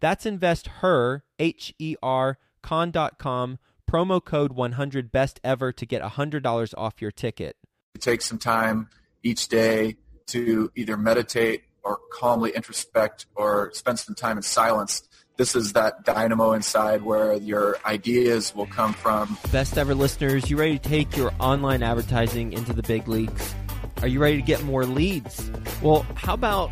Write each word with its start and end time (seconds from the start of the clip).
That's 0.00 0.26
investher, 0.26 1.24
H 1.38 1.74
E 1.78 1.96
R, 2.02 2.38
con.com 2.62 3.58
promo 3.90 4.24
code 4.24 4.52
100 4.52 5.10
best 5.10 5.40
ever 5.42 5.72
to 5.72 5.84
get 5.84 6.00
$100 6.00 6.74
off 6.78 7.02
your 7.02 7.10
ticket. 7.10 7.56
Take 7.98 8.22
some 8.22 8.38
time 8.38 8.88
each 9.22 9.48
day 9.48 9.96
to 10.26 10.70
either 10.76 10.96
meditate 10.96 11.64
or 11.82 11.98
calmly 12.12 12.52
introspect 12.52 13.26
or 13.34 13.72
spend 13.74 13.98
some 13.98 14.14
time 14.14 14.36
in 14.36 14.42
silence. 14.42 15.02
This 15.36 15.56
is 15.56 15.72
that 15.72 16.04
dynamo 16.04 16.52
inside 16.52 17.02
where 17.02 17.34
your 17.34 17.78
ideas 17.84 18.54
will 18.54 18.66
come 18.66 18.92
from. 18.92 19.36
Best 19.50 19.76
ever 19.76 19.94
listeners, 19.94 20.50
you 20.50 20.56
ready 20.56 20.78
to 20.78 20.88
take 20.88 21.16
your 21.16 21.32
online 21.40 21.82
advertising 21.82 22.52
into 22.52 22.72
the 22.72 22.82
big 22.82 23.08
leagues? 23.08 23.54
Are 24.02 24.08
you 24.08 24.20
ready 24.20 24.36
to 24.36 24.42
get 24.42 24.62
more 24.62 24.84
leads? 24.84 25.50
Well, 25.82 26.06
how 26.14 26.34
about 26.34 26.70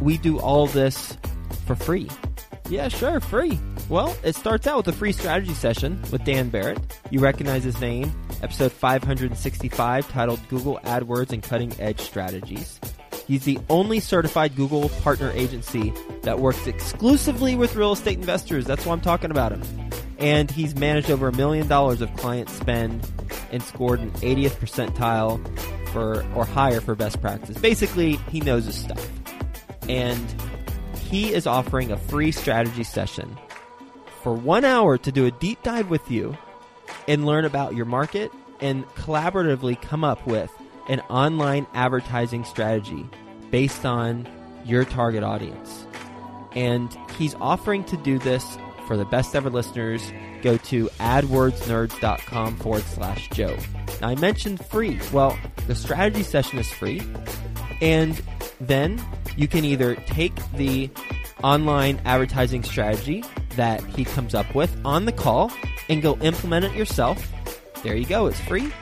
we 0.00 0.16
do 0.16 0.38
all 0.38 0.66
this 0.66 1.18
for 1.66 1.74
free? 1.74 2.08
Yeah, 2.68 2.88
sure, 2.88 3.20
free. 3.20 3.58
Well, 3.90 4.16
it 4.24 4.34
starts 4.34 4.66
out 4.66 4.78
with 4.78 4.88
a 4.88 4.98
free 4.98 5.12
strategy 5.12 5.52
session 5.52 6.00
with 6.10 6.24
Dan 6.24 6.48
Barrett. 6.48 6.78
You 7.10 7.20
recognize 7.20 7.62
his 7.62 7.78
name, 7.80 8.10
episode 8.42 8.72
565, 8.72 10.08
titled 10.08 10.48
Google 10.48 10.80
AdWords 10.84 11.32
and 11.32 11.42
Cutting 11.42 11.74
Edge 11.78 12.00
Strategies. 12.00 12.80
He's 13.26 13.44
the 13.44 13.58
only 13.68 14.00
certified 14.00 14.56
Google 14.56 14.88
partner 14.88 15.30
agency 15.32 15.92
that 16.22 16.38
works 16.40 16.66
exclusively 16.66 17.54
with 17.54 17.76
real 17.76 17.92
estate 17.92 18.18
investors. 18.18 18.64
That's 18.64 18.84
why 18.86 18.92
I'm 18.92 19.00
talking 19.00 19.30
about 19.30 19.52
him. 19.52 19.62
And 20.18 20.50
he's 20.50 20.74
managed 20.74 21.10
over 21.10 21.28
a 21.28 21.32
million 21.32 21.68
dollars 21.68 22.00
of 22.00 22.14
client 22.16 22.48
spend 22.48 23.06
and 23.50 23.62
scored 23.62 24.00
an 24.00 24.10
80th 24.12 24.56
percentile 24.56 25.38
for 25.88 26.24
or 26.34 26.44
higher 26.46 26.80
for 26.80 26.94
best 26.94 27.20
practice. 27.20 27.58
Basically, 27.58 28.16
he 28.30 28.40
knows 28.40 28.64
his 28.64 28.74
stuff. 28.74 29.06
And 29.88 30.34
he 31.14 31.32
is 31.32 31.46
offering 31.46 31.92
a 31.92 31.96
free 31.96 32.32
strategy 32.32 32.82
session 32.82 33.38
for 34.24 34.34
one 34.34 34.64
hour 34.64 34.98
to 34.98 35.12
do 35.12 35.26
a 35.26 35.30
deep 35.30 35.62
dive 35.62 35.88
with 35.88 36.10
you 36.10 36.36
and 37.06 37.24
learn 37.24 37.44
about 37.44 37.76
your 37.76 37.84
market 37.84 38.32
and 38.60 38.84
collaboratively 38.96 39.80
come 39.80 40.02
up 40.02 40.26
with 40.26 40.50
an 40.88 40.98
online 41.02 41.68
advertising 41.72 42.42
strategy 42.42 43.08
based 43.52 43.86
on 43.86 44.26
your 44.64 44.84
target 44.84 45.22
audience. 45.22 45.86
And 46.56 46.92
he's 47.16 47.36
offering 47.36 47.84
to 47.84 47.96
do 47.98 48.18
this 48.18 48.58
for 48.88 48.96
the 48.96 49.04
best 49.04 49.36
ever 49.36 49.50
listeners. 49.50 50.12
Go 50.42 50.56
to 50.56 50.88
adwordsnerds.com 50.98 52.56
forward 52.56 52.82
slash 52.82 53.28
Joe. 53.30 53.56
Now, 54.00 54.08
I 54.08 54.16
mentioned 54.16 54.64
free. 54.66 54.98
Well, 55.12 55.38
the 55.68 55.76
strategy 55.76 56.24
session 56.24 56.58
is 56.58 56.72
free. 56.72 57.02
And 57.80 58.20
then 58.60 59.00
you 59.36 59.48
can 59.48 59.64
either 59.64 59.94
take 59.94 60.34
the 60.52 60.90
online 61.42 62.00
advertising 62.04 62.62
strategy 62.62 63.24
that 63.56 63.84
he 63.84 64.04
comes 64.04 64.34
up 64.34 64.54
with 64.54 64.74
on 64.84 65.04
the 65.04 65.12
call 65.12 65.52
and 65.88 66.02
go 66.02 66.16
implement 66.18 66.64
it 66.64 66.72
yourself. 66.74 67.30
There 67.82 67.94
you 67.94 68.06
go, 68.06 68.26
it's 68.26 68.40
free. 68.40 68.72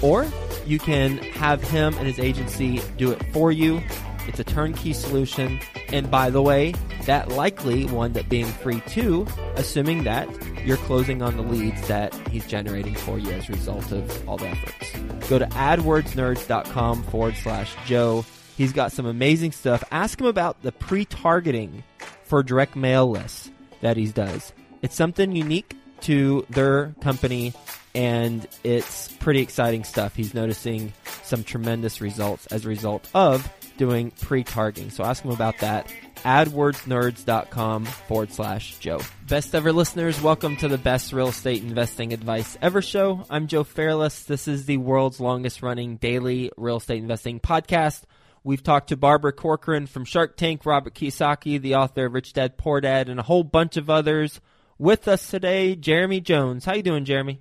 Or 0.00 0.26
you 0.66 0.78
can 0.78 1.18
have 1.18 1.62
him 1.62 1.94
and 1.98 2.06
his 2.06 2.18
agency 2.18 2.80
do 2.96 3.10
it 3.10 3.22
for 3.32 3.52
you. 3.52 3.82
It's 4.26 4.38
a 4.38 4.44
turnkey 4.44 4.92
solution. 4.92 5.60
And 5.88 6.10
by 6.10 6.30
the 6.30 6.42
way, 6.42 6.74
that 7.06 7.28
likely 7.28 7.86
wound 7.86 8.16
up 8.16 8.28
being 8.28 8.46
free 8.46 8.80
too, 8.86 9.26
assuming 9.56 10.04
that 10.04 10.28
you're 10.64 10.76
closing 10.78 11.22
on 11.22 11.36
the 11.36 11.42
leads 11.42 11.86
that 11.88 12.14
he's 12.28 12.46
generating 12.46 12.94
for 12.94 13.18
you 13.18 13.30
as 13.32 13.48
a 13.48 13.52
result 13.52 13.90
of 13.90 14.28
all 14.28 14.36
the 14.36 14.48
efforts. 14.48 15.28
Go 15.28 15.38
to 15.38 15.46
adwordsnerds.com 15.46 17.02
forward 17.04 17.34
slash 17.36 17.74
Joe. 17.84 18.24
He's 18.56 18.72
got 18.72 18.92
some 18.92 19.06
amazing 19.06 19.52
stuff. 19.52 19.82
Ask 19.90 20.20
him 20.20 20.26
about 20.26 20.62
the 20.62 20.72
pre 20.72 21.04
targeting 21.04 21.82
for 22.24 22.42
direct 22.42 22.76
mail 22.76 23.10
lists 23.10 23.50
that 23.80 23.96
he 23.96 24.06
does. 24.06 24.52
It's 24.82 24.96
something 24.96 25.34
unique 25.34 25.76
to 26.02 26.46
their 26.50 26.94
company 27.00 27.54
and 27.94 28.46
it's 28.64 29.08
pretty 29.18 29.40
exciting 29.40 29.84
stuff. 29.84 30.14
He's 30.14 30.34
noticing 30.34 30.92
some 31.22 31.44
tremendous 31.44 32.00
results 32.00 32.46
as 32.46 32.64
a 32.64 32.68
result 32.68 33.08
of 33.14 33.50
doing 33.76 34.10
pre-targeting. 34.12 34.90
So 34.90 35.04
ask 35.04 35.24
him 35.24 35.30
about 35.30 35.58
that. 35.58 35.92
AdWordsNerds.com 36.24 37.84
forward 37.84 38.32
slash 38.32 38.78
Joe. 38.78 39.00
Best 39.26 39.54
ever 39.54 39.72
listeners, 39.72 40.20
welcome 40.22 40.56
to 40.58 40.68
the 40.68 40.78
best 40.78 41.12
real 41.12 41.28
estate 41.28 41.62
investing 41.62 42.12
advice 42.12 42.56
ever 42.62 42.80
show. 42.80 43.24
I'm 43.28 43.48
Joe 43.48 43.64
Fairless. 43.64 44.22
This 44.24 44.46
is 44.46 44.66
the 44.66 44.76
world's 44.76 45.20
longest 45.20 45.62
running 45.62 45.96
daily 45.96 46.52
real 46.56 46.76
estate 46.76 46.98
investing 47.02 47.40
podcast. 47.40 48.02
We've 48.44 48.62
talked 48.62 48.88
to 48.88 48.96
Barbara 48.96 49.32
Corcoran 49.32 49.86
from 49.86 50.04
Shark 50.04 50.36
Tank, 50.36 50.66
Robert 50.66 50.94
Kiyosaki, 50.94 51.60
the 51.60 51.76
author 51.76 52.06
of 52.06 52.12
Rich 52.12 52.32
Dad 52.32 52.58
Poor 52.58 52.80
Dad, 52.80 53.08
and 53.08 53.20
a 53.20 53.22
whole 53.22 53.44
bunch 53.44 53.76
of 53.76 53.88
others. 53.88 54.40
With 54.78 55.06
us 55.06 55.30
today, 55.30 55.76
Jeremy 55.76 56.20
Jones. 56.20 56.64
How 56.64 56.74
you 56.74 56.82
doing, 56.82 57.04
Jeremy? 57.04 57.40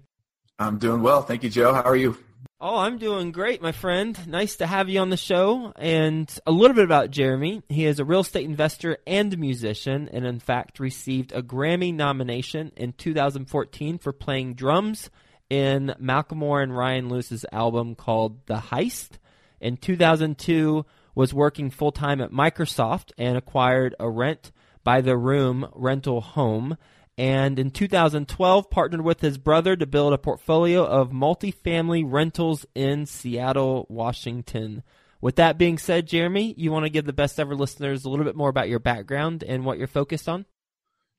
I'm 0.60 0.78
doing 0.78 1.02
well. 1.02 1.24
Thank 1.24 1.42
you, 1.44 1.50
Joe. 1.50 1.74
How 1.74 1.82
are 1.82 1.96
you? 1.96 2.18
Oh, 2.60 2.78
I'm 2.78 3.00
doing 3.00 3.32
great, 3.32 3.64
my 3.64 3.72
friend. 3.72 4.16
Nice 4.28 4.58
to 4.58 4.68
have 4.68 4.90
you 4.90 5.00
on 5.00 5.10
the 5.10 5.18
show. 5.18 5.74
And 5.76 6.32
a 6.46 6.52
little 6.52 6.76
bit 6.76 6.84
about 6.84 7.10
Jeremy. 7.10 7.64
He 7.68 7.88
is 7.88 8.00
a 8.00 8.06
real 8.06 8.20
estate 8.20 8.46
investor 8.46 9.00
and 9.08 9.36
musician, 9.40 10.08
and 10.14 10.24
in 10.24 10.40
fact 10.40 10.80
received 10.80 11.32
a 11.32 11.42
Grammy 11.42 11.92
nomination 11.92 12.72
in 12.78 12.94
2014 12.94 13.98
for 13.98 14.14
playing 14.14 14.54
drums 14.54 15.10
in 15.50 15.96
Macklemore 16.00 16.62
and 16.62 16.78
Ryan 16.78 17.10
Lewis's 17.10 17.46
album 17.52 17.96
called 17.96 18.46
The 18.46 18.58
Heist. 18.58 19.18
In 19.62 19.78
2002, 19.78 20.86
was 21.16 21.34
working 21.34 21.70
full 21.70 21.92
time 21.92 22.20
at 22.20 22.32
Microsoft 22.32 23.12
and 23.18 23.38
acquired 23.38 23.96
a 24.00 24.10
rent 24.10 24.52
by 24.84 25.02
the 25.02 25.16
room 25.16 25.70
rental 25.74 26.22
home. 26.22 26.78
And 27.18 27.60
in 27.60 27.70
2012, 27.70 28.70
partnered 28.72 29.02
with 29.02 29.22
his 29.22 29.38
brother 29.38 29.76
to 29.76 29.86
build 29.86 30.14
a 30.14 30.18
portfolio 30.18 30.84
of 30.84 31.12
multifamily 31.12 32.04
rentals 32.06 32.66
in 32.74 33.06
Seattle, 33.06 33.86
Washington. 33.90 34.82
With 35.20 35.36
that 35.36 35.60
being 35.60 35.78
said, 35.78 36.08
Jeremy, 36.08 36.56
you 36.58 36.72
want 36.72 36.86
to 36.86 36.90
give 36.90 37.06
the 37.06 37.14
best 37.14 37.40
ever 37.40 37.56
listeners 37.56 38.06
a 38.06 38.10
little 38.10 38.26
bit 38.26 38.36
more 38.36 38.50
about 38.50 38.70
your 38.70 38.80
background 38.80 39.44
and 39.44 39.64
what 39.64 39.78
you're 39.78 39.86
focused 39.86 40.28
on? 40.28 40.46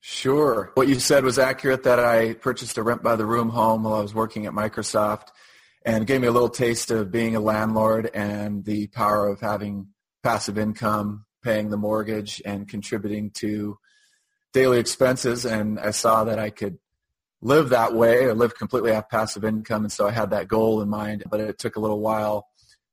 Sure. 0.00 0.72
What 0.74 0.88
you 0.88 0.98
said 0.98 1.22
was 1.22 1.38
accurate 1.38 1.84
that 1.84 2.00
I 2.00 2.32
purchased 2.32 2.76
a 2.78 2.82
rent 2.82 3.04
by 3.04 3.14
the 3.14 3.24
room 3.24 3.50
home 3.50 3.84
while 3.84 3.94
I 3.94 4.00
was 4.00 4.12
working 4.12 4.46
at 4.46 4.52
Microsoft 4.52 5.28
and 5.84 6.06
gave 6.06 6.20
me 6.20 6.28
a 6.28 6.32
little 6.32 6.48
taste 6.48 6.90
of 6.90 7.10
being 7.10 7.34
a 7.36 7.40
landlord 7.40 8.10
and 8.14 8.64
the 8.64 8.86
power 8.88 9.26
of 9.26 9.40
having 9.40 9.88
passive 10.22 10.58
income, 10.58 11.24
paying 11.42 11.70
the 11.70 11.76
mortgage, 11.76 12.40
and 12.44 12.68
contributing 12.68 13.30
to 13.30 13.78
daily 14.52 14.78
expenses. 14.78 15.44
And 15.44 15.80
I 15.80 15.90
saw 15.90 16.24
that 16.24 16.38
I 16.38 16.50
could 16.50 16.78
live 17.40 17.70
that 17.70 17.92
way 17.92 18.24
or 18.24 18.34
live 18.34 18.56
completely 18.56 18.92
off 18.92 19.08
passive 19.08 19.44
income. 19.44 19.82
And 19.82 19.92
so 19.92 20.06
I 20.06 20.12
had 20.12 20.30
that 20.30 20.48
goal 20.48 20.80
in 20.80 20.88
mind, 20.88 21.24
but 21.28 21.40
it 21.40 21.58
took 21.58 21.76
a 21.76 21.80
little 21.80 22.00
while 22.00 22.46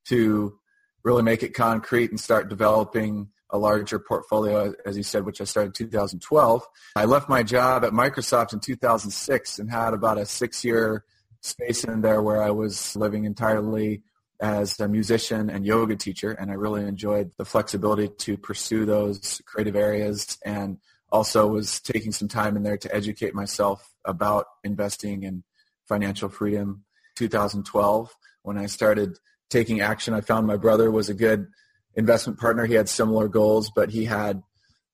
to 0.06 0.58
really 1.04 1.22
make 1.22 1.42
it 1.42 1.54
concrete 1.54 2.10
and 2.10 2.18
start 2.18 2.48
developing 2.48 3.28
a 3.50 3.58
larger 3.58 3.98
portfolio, 3.98 4.74
as 4.84 4.96
you 4.96 5.02
said, 5.02 5.24
which 5.24 5.40
I 5.40 5.44
started 5.44 5.80
in 5.80 5.86
2012. 5.86 6.66
I 6.96 7.04
left 7.04 7.28
my 7.28 7.42
job 7.42 7.84
at 7.84 7.92
Microsoft 7.92 8.52
in 8.52 8.60
2006 8.60 9.58
and 9.58 9.70
had 9.70 9.94
about 9.94 10.18
a 10.18 10.26
six-year 10.26 11.04
space 11.40 11.84
in 11.84 12.02
there 12.02 12.22
where 12.22 12.42
I 12.42 12.50
was 12.50 12.94
living 12.96 13.24
entirely 13.24 14.02
as 14.40 14.80
a 14.80 14.88
musician 14.88 15.50
and 15.50 15.66
yoga 15.66 15.96
teacher, 15.96 16.32
and 16.32 16.50
I 16.50 16.54
really 16.54 16.84
enjoyed 16.84 17.30
the 17.36 17.44
flexibility 17.44 18.08
to 18.08 18.36
pursue 18.38 18.86
those 18.86 19.42
creative 19.44 19.76
areas 19.76 20.38
and 20.44 20.78
also 21.12 21.46
was 21.46 21.80
taking 21.80 22.12
some 22.12 22.28
time 22.28 22.56
in 22.56 22.62
there 22.62 22.78
to 22.78 22.94
educate 22.94 23.34
myself 23.34 23.92
about 24.04 24.46
investing 24.64 25.24
and 25.24 25.42
financial 25.88 26.28
freedom. 26.28 26.84
2012, 27.16 28.14
when 28.42 28.56
I 28.56 28.66
started 28.66 29.18
taking 29.50 29.80
action, 29.80 30.14
I 30.14 30.20
found 30.20 30.46
my 30.46 30.56
brother 30.56 30.90
was 30.90 31.08
a 31.08 31.14
good 31.14 31.48
investment 31.94 32.38
partner. 32.38 32.64
He 32.64 32.74
had 32.74 32.88
similar 32.88 33.28
goals, 33.28 33.70
but 33.74 33.90
he 33.90 34.04
had 34.04 34.42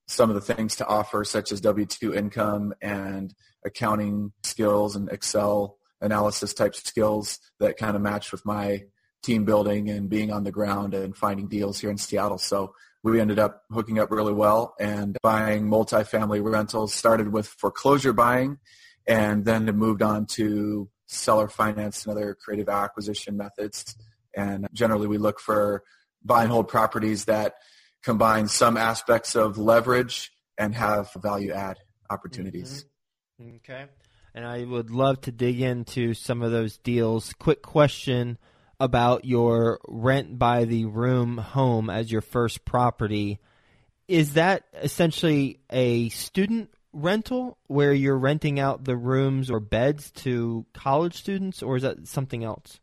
some 0.09 0.31
of 0.31 0.35
the 0.35 0.55
things 0.55 0.77
to 0.77 0.87
offer, 0.87 1.25
such 1.25 1.53
as 1.53 1.61
W-2 1.61 2.17
income 2.17 2.73
and 2.81 3.35
accounting 3.65 4.33
skills 4.43 4.97
and 4.97 5.09
Excel 5.11 5.76
analysis 6.01 6.55
type 6.55 6.75
skills 6.75 7.39
that 7.61 7.77
kind 7.77 7.97
of 7.97 8.03
matched 8.03 8.33
with 8.33 8.45
my 8.45 8.85
team 9.23 9.45
building 9.45 9.91
and 9.91 10.09
being 10.09 10.31
on 10.31 10.45
the 10.45 10.53
ground 10.53 10.95
and 10.95 11.17
finding 11.17 11.49
deals 11.49 11.81
here 11.81 11.91
in 11.91 11.99
Seattle. 11.99 12.39
So 12.39 12.75
we 13.03 13.21
ended 13.21 13.39
up 13.39 13.63
hooking 13.71 13.99
up 13.99 14.11
really 14.11 14.33
well 14.33 14.75
and 14.81 15.17
buying 15.23 15.67
multifamily 15.67 16.43
rentals, 16.43 16.93
started 16.93 17.33
with 17.33 17.47
foreclosure 17.47 18.13
buying 18.13 18.59
and 19.07 19.45
then 19.45 19.65
moved 19.77 20.03
on 20.03 20.27
to 20.27 20.89
seller 21.07 21.49
finance 21.49 22.05
and 22.05 22.13
other 22.13 22.35
creative 22.35 22.69
acquisition 22.69 23.37
methods. 23.37 23.97
And 24.37 24.67
generally 24.73 25.07
we 25.07 25.19
look 25.19 25.41
for 25.41 25.83
buy 26.25 26.43
and 26.43 26.51
hold 26.51 26.69
properties 26.69 27.27
that 27.27 27.55
combine 28.03 28.49
some 28.49 28.77
aspects 28.77 29.35
of 29.35 29.59
leverage 29.59 30.33
and 30.59 30.75
have 30.75 31.13
value 31.15 31.53
add 31.53 31.79
opportunities. 32.11 32.85
Mm-hmm. 33.41 33.57
Okay. 33.57 33.87
And 34.37 34.45
I 34.45 34.65
would 34.65 34.91
love 34.91 35.23
to 35.23 35.33
dig 35.33 35.63
into 35.63 36.13
some 36.13 36.43
of 36.43 36.53
those 36.53 36.77
deals. 36.77 37.33
Quick 37.39 37.63
question 37.63 38.37
about 38.79 39.25
your 39.25 39.81
rent 39.89 40.39
by 40.39 40.67
the 40.67 40.85
room 40.85 41.39
home 41.39 41.89
as 41.89 42.13
your 42.13 42.21
first 42.21 42.67
property. 42.67 43.41
Is 44.09 44.35
that 44.35 44.65
essentially 44.75 45.61
a 45.71 46.11
student 46.11 46.69
rental 46.93 47.57
where 47.67 47.95
you're 47.95 48.19
renting 48.19 48.61
out 48.61 48.85
the 48.85 48.97
rooms 48.97 49.51
or 49.51 49.59
beds 49.59 50.11
to 50.11 50.67
college 50.75 51.17
students, 51.17 51.63
or 51.63 51.77
is 51.77 51.83
that 51.83 52.07
something 52.07 52.45
else? 52.45 52.79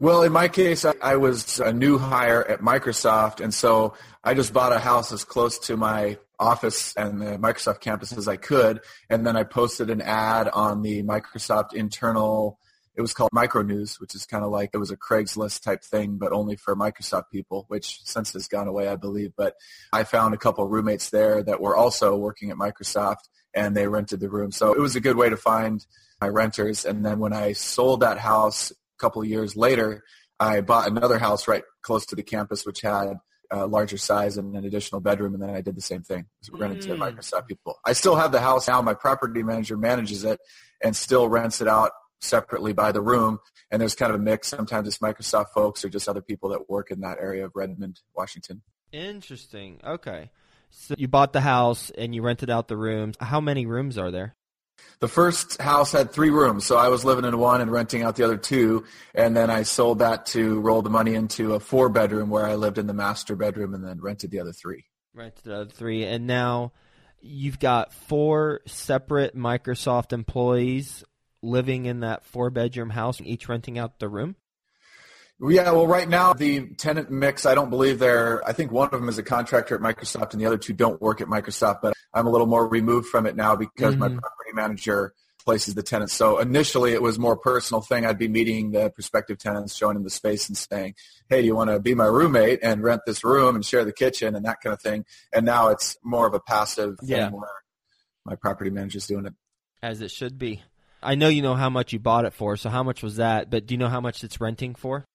Well, 0.00 0.24
in 0.24 0.32
my 0.32 0.48
case, 0.48 0.84
I, 0.84 1.14
was 1.14 1.60
a 1.60 1.72
new 1.72 1.98
hire 1.98 2.44
at 2.44 2.60
Microsoft, 2.60 3.40
and 3.40 3.54
so 3.54 3.94
I 4.24 4.34
just 4.34 4.52
bought 4.52 4.72
a 4.72 4.80
house 4.80 5.12
as 5.12 5.22
close 5.22 5.60
to 5.60 5.76
my 5.76 6.18
office 6.38 6.94
and 6.96 7.20
the 7.20 7.38
Microsoft 7.38 7.80
campus 7.80 8.12
as 8.12 8.28
I 8.28 8.36
could, 8.36 8.80
and 9.10 9.26
then 9.26 9.36
I 9.36 9.44
posted 9.44 9.90
an 9.90 10.00
ad 10.00 10.48
on 10.48 10.82
the 10.82 11.02
Microsoft 11.02 11.74
internal. 11.74 12.58
It 12.94 13.00
was 13.00 13.14
called 13.14 13.30
Micro 13.32 13.62
News, 13.62 14.00
which 14.00 14.14
is 14.14 14.26
kind 14.26 14.44
of 14.44 14.50
like 14.50 14.70
it 14.72 14.78
was 14.78 14.90
a 14.90 14.96
Craigslist 14.96 15.62
type 15.62 15.84
thing, 15.84 16.16
but 16.16 16.32
only 16.32 16.56
for 16.56 16.74
Microsoft 16.74 17.24
people, 17.32 17.64
which 17.68 18.00
since 18.04 18.32
has 18.32 18.48
gone 18.48 18.66
away, 18.66 18.88
I 18.88 18.96
believe. 18.96 19.32
But 19.36 19.54
I 19.92 20.04
found 20.04 20.34
a 20.34 20.38
couple 20.38 20.66
roommates 20.66 21.10
there 21.10 21.42
that 21.42 21.60
were 21.60 21.76
also 21.76 22.16
working 22.16 22.50
at 22.50 22.56
Microsoft, 22.56 23.28
and 23.54 23.76
they 23.76 23.86
rented 23.86 24.20
the 24.20 24.28
room. 24.28 24.50
So 24.50 24.72
it 24.72 24.80
was 24.80 24.96
a 24.96 25.00
good 25.00 25.16
way 25.16 25.28
to 25.28 25.36
find 25.36 25.84
my 26.20 26.28
renters. 26.28 26.84
And 26.84 27.04
then 27.04 27.18
when 27.20 27.32
I 27.32 27.52
sold 27.52 28.00
that 28.00 28.18
house 28.18 28.70
a 28.72 28.74
couple 28.98 29.24
years 29.24 29.56
later, 29.56 30.02
I 30.40 30.60
bought 30.60 30.88
another 30.88 31.18
house 31.18 31.48
right 31.48 31.62
close 31.82 32.06
to 32.06 32.16
the 32.16 32.22
campus, 32.22 32.66
which 32.66 32.80
had 32.80 33.18
a 33.50 33.66
larger 33.66 33.96
size 33.96 34.36
and 34.36 34.54
an 34.56 34.64
additional 34.64 35.00
bedroom, 35.00 35.34
and 35.34 35.42
then 35.42 35.50
I 35.50 35.60
did 35.60 35.76
the 35.76 35.82
same 35.82 36.02
thing. 36.02 36.26
So 36.42 36.52
we 36.52 36.60
rented 36.60 36.82
mm. 36.82 36.86
to 36.86 36.94
Microsoft 36.96 37.46
people. 37.46 37.78
I 37.84 37.92
still 37.92 38.16
have 38.16 38.32
the 38.32 38.40
house 38.40 38.68
now. 38.68 38.82
My 38.82 38.94
property 38.94 39.42
manager 39.42 39.76
manages 39.76 40.24
it 40.24 40.40
and 40.82 40.94
still 40.94 41.28
rents 41.28 41.60
it 41.60 41.68
out 41.68 41.92
separately 42.20 42.72
by 42.72 42.92
the 42.92 43.00
room. 43.00 43.38
And 43.70 43.80
there's 43.80 43.94
kind 43.94 44.12
of 44.12 44.20
a 44.20 44.22
mix. 44.22 44.48
Sometimes 44.48 44.88
it's 44.88 44.98
Microsoft 44.98 45.50
folks 45.54 45.84
or 45.84 45.88
just 45.88 46.08
other 46.08 46.22
people 46.22 46.50
that 46.50 46.68
work 46.68 46.90
in 46.90 47.00
that 47.00 47.18
area 47.20 47.44
of 47.44 47.52
Redmond, 47.54 48.00
Washington. 48.16 48.62
Interesting. 48.92 49.80
Okay. 49.84 50.30
So 50.70 50.94
you 50.98 51.08
bought 51.08 51.32
the 51.32 51.40
house 51.40 51.90
and 51.90 52.14
you 52.14 52.22
rented 52.22 52.50
out 52.50 52.68
the 52.68 52.76
rooms. 52.76 53.16
How 53.20 53.40
many 53.40 53.66
rooms 53.66 53.98
are 53.98 54.10
there? 54.10 54.34
The 55.00 55.08
first 55.08 55.60
house 55.60 55.92
had 55.92 56.10
three 56.10 56.30
rooms, 56.30 56.66
so 56.66 56.76
I 56.76 56.88
was 56.88 57.04
living 57.04 57.24
in 57.24 57.38
one 57.38 57.60
and 57.60 57.70
renting 57.70 58.02
out 58.02 58.16
the 58.16 58.24
other 58.24 58.36
two, 58.36 58.84
and 59.14 59.36
then 59.36 59.50
I 59.50 59.62
sold 59.62 60.00
that 60.00 60.26
to 60.26 60.60
roll 60.60 60.82
the 60.82 60.90
money 60.90 61.14
into 61.14 61.54
a 61.54 61.60
four 61.60 61.88
bedroom 61.88 62.30
where 62.30 62.44
I 62.44 62.56
lived 62.56 62.78
in 62.78 62.86
the 62.86 62.94
master 62.94 63.36
bedroom 63.36 63.74
and 63.74 63.84
then 63.84 64.00
rented 64.00 64.30
the 64.30 64.40
other 64.40 64.52
three. 64.52 64.84
Rented 65.14 65.44
the 65.44 65.54
other 65.60 65.70
three, 65.70 66.04
and 66.04 66.26
now 66.26 66.72
you've 67.20 67.58
got 67.58 67.92
four 67.92 68.60
separate 68.66 69.36
Microsoft 69.36 70.12
employees 70.12 71.04
living 71.42 71.86
in 71.86 72.00
that 72.00 72.24
four 72.24 72.50
bedroom 72.50 72.90
house, 72.90 73.20
each 73.20 73.48
renting 73.48 73.78
out 73.78 73.98
the 73.98 74.08
room. 74.08 74.36
Yeah, 75.40 75.70
well, 75.70 75.86
right 75.86 76.08
now 76.08 76.32
the 76.32 76.66
tenant 76.74 77.10
mix, 77.10 77.46
I 77.46 77.54
don't 77.54 77.70
believe 77.70 78.00
they're, 78.00 78.46
I 78.46 78.52
think 78.52 78.72
one 78.72 78.88
of 78.92 78.98
them 78.98 79.08
is 79.08 79.18
a 79.18 79.22
contractor 79.22 79.76
at 79.76 79.80
Microsoft 79.80 80.32
and 80.32 80.40
the 80.40 80.46
other 80.46 80.58
two 80.58 80.72
don't 80.72 81.00
work 81.00 81.20
at 81.20 81.28
Microsoft, 81.28 81.80
but 81.80 81.94
I'm 82.12 82.26
a 82.26 82.30
little 82.30 82.48
more 82.48 82.66
removed 82.66 83.08
from 83.08 83.24
it 83.26 83.36
now 83.36 83.54
because 83.54 83.94
mm-hmm. 83.94 84.00
my 84.00 84.08
property 84.08 84.52
manager 84.52 85.14
places 85.44 85.74
the 85.74 85.82
tenants. 85.82 86.12
So 86.12 86.40
initially 86.40 86.92
it 86.92 87.00
was 87.00 87.18
more 87.18 87.36
personal 87.36 87.80
thing. 87.80 88.04
I'd 88.04 88.18
be 88.18 88.28
meeting 88.28 88.72
the 88.72 88.90
prospective 88.90 89.38
tenants, 89.38 89.74
showing 89.76 89.94
them 89.94 90.04
the 90.04 90.10
space 90.10 90.48
and 90.48 90.58
saying, 90.58 90.94
hey, 91.30 91.40
do 91.40 91.46
you 91.46 91.54
want 91.54 91.70
to 91.70 91.78
be 91.78 91.94
my 91.94 92.04
roommate 92.04 92.58
and 92.62 92.82
rent 92.82 93.02
this 93.06 93.22
room 93.22 93.54
and 93.54 93.64
share 93.64 93.84
the 93.84 93.92
kitchen 93.92 94.34
and 94.34 94.44
that 94.44 94.60
kind 94.60 94.74
of 94.74 94.82
thing. 94.82 95.04
And 95.32 95.46
now 95.46 95.68
it's 95.68 95.96
more 96.02 96.26
of 96.26 96.34
a 96.34 96.40
passive 96.40 96.98
yeah. 97.02 97.28
thing 97.28 97.38
where 97.38 97.48
my 98.24 98.34
property 98.34 98.70
manager's 98.70 99.06
doing 99.06 99.24
it. 99.24 99.34
As 99.82 100.00
it 100.00 100.10
should 100.10 100.36
be. 100.36 100.62
I 101.00 101.14
know 101.14 101.28
you 101.28 101.42
know 101.42 101.54
how 101.54 101.70
much 101.70 101.92
you 101.92 102.00
bought 102.00 102.24
it 102.24 102.34
for, 102.34 102.56
so 102.56 102.68
how 102.68 102.82
much 102.82 103.02
was 103.04 103.16
that? 103.16 103.50
But 103.50 103.66
do 103.66 103.74
you 103.74 103.78
know 103.78 103.88
how 103.88 104.00
much 104.00 104.24
it's 104.24 104.40
renting 104.40 104.74
for? 104.74 105.06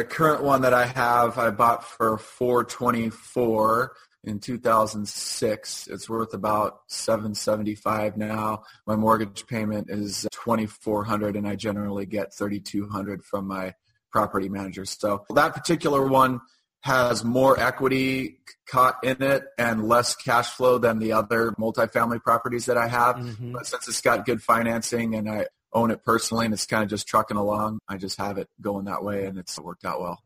The 0.00 0.06
current 0.06 0.42
one 0.42 0.62
that 0.62 0.72
I 0.72 0.86
have, 0.86 1.36
I 1.36 1.50
bought 1.50 1.84
for 1.84 2.16
424 2.16 3.92
in 4.24 4.40
2006. 4.40 5.88
It's 5.88 6.08
worth 6.08 6.32
about 6.32 6.78
775 6.86 8.16
now. 8.16 8.62
My 8.86 8.96
mortgage 8.96 9.46
payment 9.46 9.90
is 9.90 10.26
2400 10.32 11.36
and 11.36 11.46
I 11.46 11.54
generally 11.54 12.06
get 12.06 12.32
3200 12.32 13.22
from 13.22 13.46
my 13.46 13.74
property 14.10 14.48
manager. 14.48 14.86
So 14.86 15.26
that 15.34 15.52
particular 15.52 16.06
one 16.06 16.40
has 16.80 17.22
more 17.22 17.60
equity 17.60 18.38
caught 18.66 19.04
in 19.04 19.22
it 19.22 19.44
and 19.58 19.86
less 19.86 20.16
cash 20.16 20.48
flow 20.48 20.78
than 20.78 20.98
the 20.98 21.12
other 21.12 21.52
multifamily 21.60 22.22
properties 22.22 22.64
that 22.64 22.78
I 22.78 22.88
have. 22.88 23.16
Mm-hmm. 23.16 23.52
But 23.52 23.66
since 23.66 23.86
it's 23.86 24.00
got 24.00 24.24
good 24.24 24.42
financing 24.42 25.14
and 25.14 25.28
I 25.28 25.44
own 25.72 25.90
it 25.90 26.04
personally 26.04 26.44
and 26.44 26.54
it's 26.54 26.66
kind 26.66 26.82
of 26.82 26.90
just 26.90 27.06
trucking 27.06 27.36
along. 27.36 27.80
I 27.88 27.96
just 27.96 28.18
have 28.18 28.38
it 28.38 28.48
going 28.60 28.86
that 28.86 29.04
way 29.04 29.26
and 29.26 29.38
it's 29.38 29.58
worked 29.58 29.84
out 29.84 30.00
well. 30.00 30.22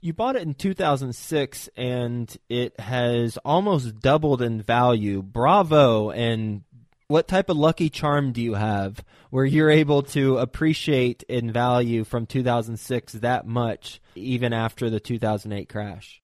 You 0.00 0.12
bought 0.12 0.36
it 0.36 0.42
in 0.42 0.54
2006 0.54 1.68
and 1.76 2.36
it 2.48 2.78
has 2.78 3.38
almost 3.38 4.00
doubled 4.00 4.42
in 4.42 4.62
value. 4.62 5.22
Bravo. 5.22 6.10
And 6.10 6.62
what 7.08 7.28
type 7.28 7.48
of 7.48 7.56
lucky 7.56 7.88
charm 7.88 8.32
do 8.32 8.40
you 8.40 8.54
have 8.54 9.04
where 9.30 9.44
you're 9.44 9.70
able 9.70 10.02
to 10.02 10.38
appreciate 10.38 11.22
in 11.24 11.52
value 11.52 12.04
from 12.04 12.26
2006 12.26 13.14
that 13.14 13.46
much 13.46 14.00
even 14.14 14.52
after 14.52 14.90
the 14.90 15.00
2008 15.00 15.68
crash? 15.68 16.22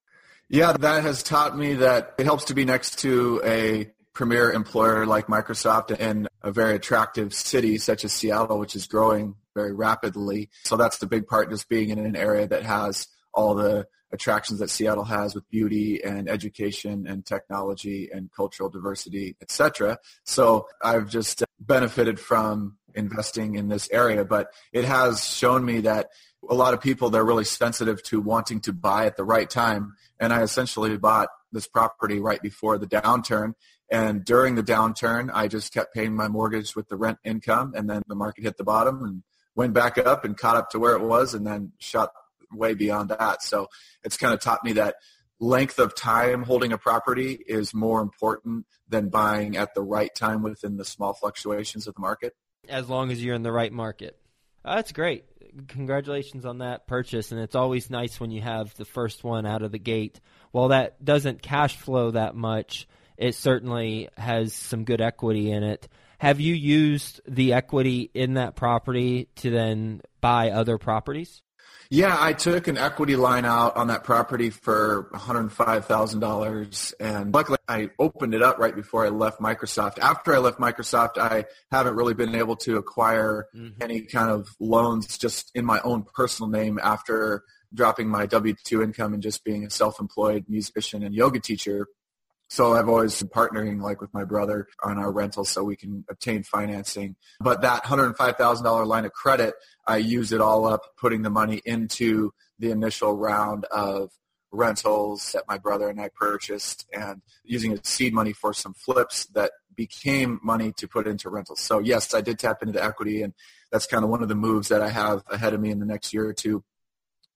Yeah, 0.49 0.73
that 0.73 1.03
has 1.03 1.23
taught 1.23 1.57
me 1.57 1.75
that 1.75 2.15
it 2.19 2.25
helps 2.25 2.45
to 2.45 2.55
be 2.55 2.65
next 2.65 2.99
to 3.01 3.41
a 3.43 3.91
premier 4.13 4.53
employer 4.53 5.07
like 5.07 5.27
Microsoft 5.27 5.99
in 5.99 6.29
a 6.43 6.53
very 6.53 6.75
attractive 6.75 7.33
city 7.33 7.79
such 7.79 8.05
as 8.05 8.13
Seattle, 8.13 8.59
which 8.59 8.77
is 8.77 8.87
growing 8.87 9.37
very 9.55 9.73
rapidly. 9.73 10.51
So 10.65 10.77
that's 10.77 10.99
the 10.99 11.07
big 11.07 11.27
part, 11.27 11.51
just 11.51 11.69
being 11.69 11.91
in 11.91 11.99
an 11.99 12.17
area 12.17 12.47
that 12.47 12.63
has 12.63 13.09
all 13.35 13.55
the 13.55 13.87
attractions 14.13 14.61
that 14.61 14.69
Seattle 14.69 15.05
has 15.05 15.35
with 15.35 15.49
beauty 15.49 16.03
and 16.05 16.29
education 16.29 17.07
and 17.07 17.25
technology 17.25 18.11
and 18.13 18.31
cultural 18.31 18.69
diversity, 18.69 19.37
etc. 19.41 19.99
So 20.25 20.69
I've 20.83 21.09
just 21.09 21.43
benefited 21.59 22.21
from 22.21 22.77
investing 22.95 23.55
in 23.55 23.69
this 23.69 23.89
area, 23.91 24.25
but 24.25 24.53
it 24.73 24.85
has 24.85 25.27
shown 25.27 25.65
me 25.65 25.81
that 25.81 26.11
a 26.49 26.55
lot 26.55 26.75
of 26.75 26.81
people 26.81 27.09
they're 27.09 27.25
really 27.25 27.45
sensitive 27.45 28.03
to 28.03 28.21
wanting 28.21 28.61
to 28.61 28.73
buy 28.73 29.07
at 29.07 29.17
the 29.17 29.25
right 29.25 29.49
time 29.49 29.95
and 30.19 30.33
I 30.33 30.43
essentially 30.43 30.97
bought 30.97 31.29
this 31.53 31.67
property 31.67 32.21
right 32.21 32.43
before 32.43 32.79
the 32.79 32.87
downturn 32.87 33.55
and 33.93 34.25
during 34.25 34.55
the 34.55 34.63
downturn, 34.63 35.31
I 35.33 35.49
just 35.49 35.73
kept 35.73 35.93
paying 35.93 36.17
my 36.17 36.27
mortgage 36.27 36.75
with 36.75 36.89
the 36.89 36.97
rent 36.97 37.19
income, 37.25 37.75
and 37.77 37.91
then 37.91 38.03
the 38.07 38.15
market 38.15 38.43
hit 38.43 38.57
the 38.57 38.65
bottom 38.65 39.05
and 39.05 39.23
went 39.55 39.75
back 39.75 39.99
up 39.99 40.25
and 40.25 40.35
caught 40.35 40.57
up 40.57 40.71
to 40.71 40.79
where 40.79 40.97
it 40.97 41.03
was, 41.03 41.35
and 41.35 41.47
then 41.47 41.73
shot 41.79 42.11
way 42.51 42.73
beyond 42.73 43.11
that. 43.11 43.43
So 43.43 43.69
it's 44.03 44.17
kind 44.17 44.33
of 44.33 44.41
taught 44.41 44.65
me 44.65 44.73
that 44.73 44.97
length 45.41 45.79
of 45.79 45.95
time 45.95 46.43
holding 46.43 46.73
a 46.73 46.79
property 46.79 47.39
is 47.47 47.75
more 47.75 48.01
important 48.01 48.65
than 48.89 49.11
buying 49.11 49.59
at 49.59 49.75
the 49.75 49.83
right 49.83 50.15
time 50.15 50.43
within 50.43 50.79
the 50.79 50.87
small 50.87 51.13
fluctuations 51.13 51.87
of 51.87 51.95
the 51.95 52.01
market. 52.01 52.35
As 52.71 52.89
long 52.89 53.13
as 53.13 53.23
you're 53.23 53.35
in 53.35 53.43
the 53.43 53.53
right 53.53 53.73
market. 53.73 54.19
Uh, 54.65 54.77
that's 54.77 54.93
great. 54.93 55.25
Congratulations 55.69 56.47
on 56.47 56.59
that 56.59 56.87
purchase. 56.87 57.31
And 57.31 57.43
it's 57.43 57.57
always 57.57 57.91
nice 57.91 58.19
when 58.19 58.31
you 58.31 58.41
have 58.41 58.75
the 58.77 58.87
first 58.87 59.23
one 59.23 59.45
out 59.45 59.63
of 59.63 59.71
the 59.71 59.79
gate. 59.79 60.19
While 60.51 60.69
that 60.69 61.05
doesn't 61.05 61.43
cash 61.43 61.77
flow 61.77 62.13
that 62.13 62.35
much, 62.35 62.87
it 63.17 63.35
certainly 63.35 64.09
has 64.17 64.53
some 64.53 64.85
good 64.85 65.01
equity 65.01 65.51
in 65.51 65.63
it. 65.63 65.89
Have 66.19 66.41
you 66.41 66.55
used 66.55 67.21
the 67.27 67.53
equity 67.53 68.11
in 68.15 68.35
that 68.35 68.55
property 68.55 69.29
to 69.37 69.51
then 69.51 70.03
buy 70.21 70.51
other 70.51 70.79
properties? 70.79 71.43
Yeah, 71.91 72.17
I 72.19 72.33
took 72.33 72.69
an 72.69 72.79
equity 72.79 73.17
line 73.17 73.45
out 73.45 73.77
on 73.77 73.89
that 73.89 74.03
property 74.03 74.49
for 74.49 75.11
$105,000 75.13 76.95
and 77.01 77.35
luckily 77.35 77.59
I 77.69 77.91
opened 77.99 78.35
it 78.35 78.41
up 78.41 78.59
right 78.59 78.75
before 78.75 79.05
I 79.05 79.11
left 79.11 79.41
Microsoft. 79.41 79.99
After 79.99 80.35
I 80.35 80.39
left 80.39 80.59
Microsoft, 80.59 81.19
I 81.19 81.45
haven't 81.71 81.95
really 81.95 82.15
been 82.15 82.35
able 82.35 82.57
to 82.57 82.79
acquire 82.79 83.47
mm-hmm. 83.55 83.83
any 83.83 84.01
kind 84.03 84.31
of 84.31 84.49
loans 84.59 85.19
just 85.19 85.51
in 85.55 85.67
my 85.67 85.81
own 85.83 86.05
personal 86.15 86.49
name 86.49 86.81
after 86.83 87.45
dropping 87.75 88.09
my 88.09 88.25
W-2 88.25 88.83
income 88.83 89.13
and 89.13 89.23
just 89.23 89.45
being 89.45 89.67
a 89.67 89.71
self-employed 89.71 90.47
musician 90.49 91.03
and 91.03 91.15
yoga 91.15 91.41
teacher 91.41 91.89
so 92.53 92.75
I've 92.75 92.87
always 92.87 93.19
been 93.19 93.31
partnering 93.31 93.81
like 93.81 94.03
with 94.03 94.13
my 94.13 94.25
brother 94.25 94.69
on 94.85 94.99
our 94.99 95.11
rentals 95.11 95.49
so 95.49 95.65
we 95.65 95.75
can 95.75 96.05
obtain 96.11 96.43
financing. 96.43 97.17
But 97.41 97.63
that 97.63 97.85
$105,000 97.85 98.87
line 98.87 99.07
of 99.07 99.13
credit, 99.15 99.55
I 99.87 99.97
use 99.97 100.33
it 100.33 100.43
all 100.43 100.67
up 100.67 100.83
putting 100.99 101.23
the 101.23 101.31
money 101.31 101.63
into 101.65 102.35
the 102.59 102.71
initial 102.71 103.17
round 103.17 103.65
of 103.71 104.11
rentals 104.51 105.33
that 105.33 105.45
my 105.49 105.57
brother 105.57 105.89
and 105.89 105.99
I 105.99 106.11
purchased 106.15 106.87
and 106.93 107.23
using 107.43 107.73
it 107.73 107.87
seed 107.87 108.13
money 108.13 108.35
for 108.35 108.53
some 108.53 108.75
flips 108.75 109.25
that 109.29 109.53
became 109.75 110.39
money 110.43 110.75
to 110.77 110.87
put 110.87 111.07
into 111.07 111.31
rentals. 111.31 111.61
So 111.61 111.79
yes, 111.79 112.13
I 112.13 112.21
did 112.21 112.39
tap 112.39 112.63
into 112.63 112.85
equity 112.85 113.23
and 113.23 113.33
that's 113.71 113.87
kind 113.87 114.05
of 114.05 114.11
one 114.11 114.23
of 114.23 114.29
the 114.29 114.35
moves 114.35 114.69
that 114.69 114.83
I 114.83 114.91
have 114.91 115.23
ahead 115.31 115.55
of 115.55 115.61
me 115.63 115.71
in 115.71 115.79
the 115.79 115.87
next 115.87 116.13
year 116.13 116.29
or 116.29 116.35
two 116.35 116.63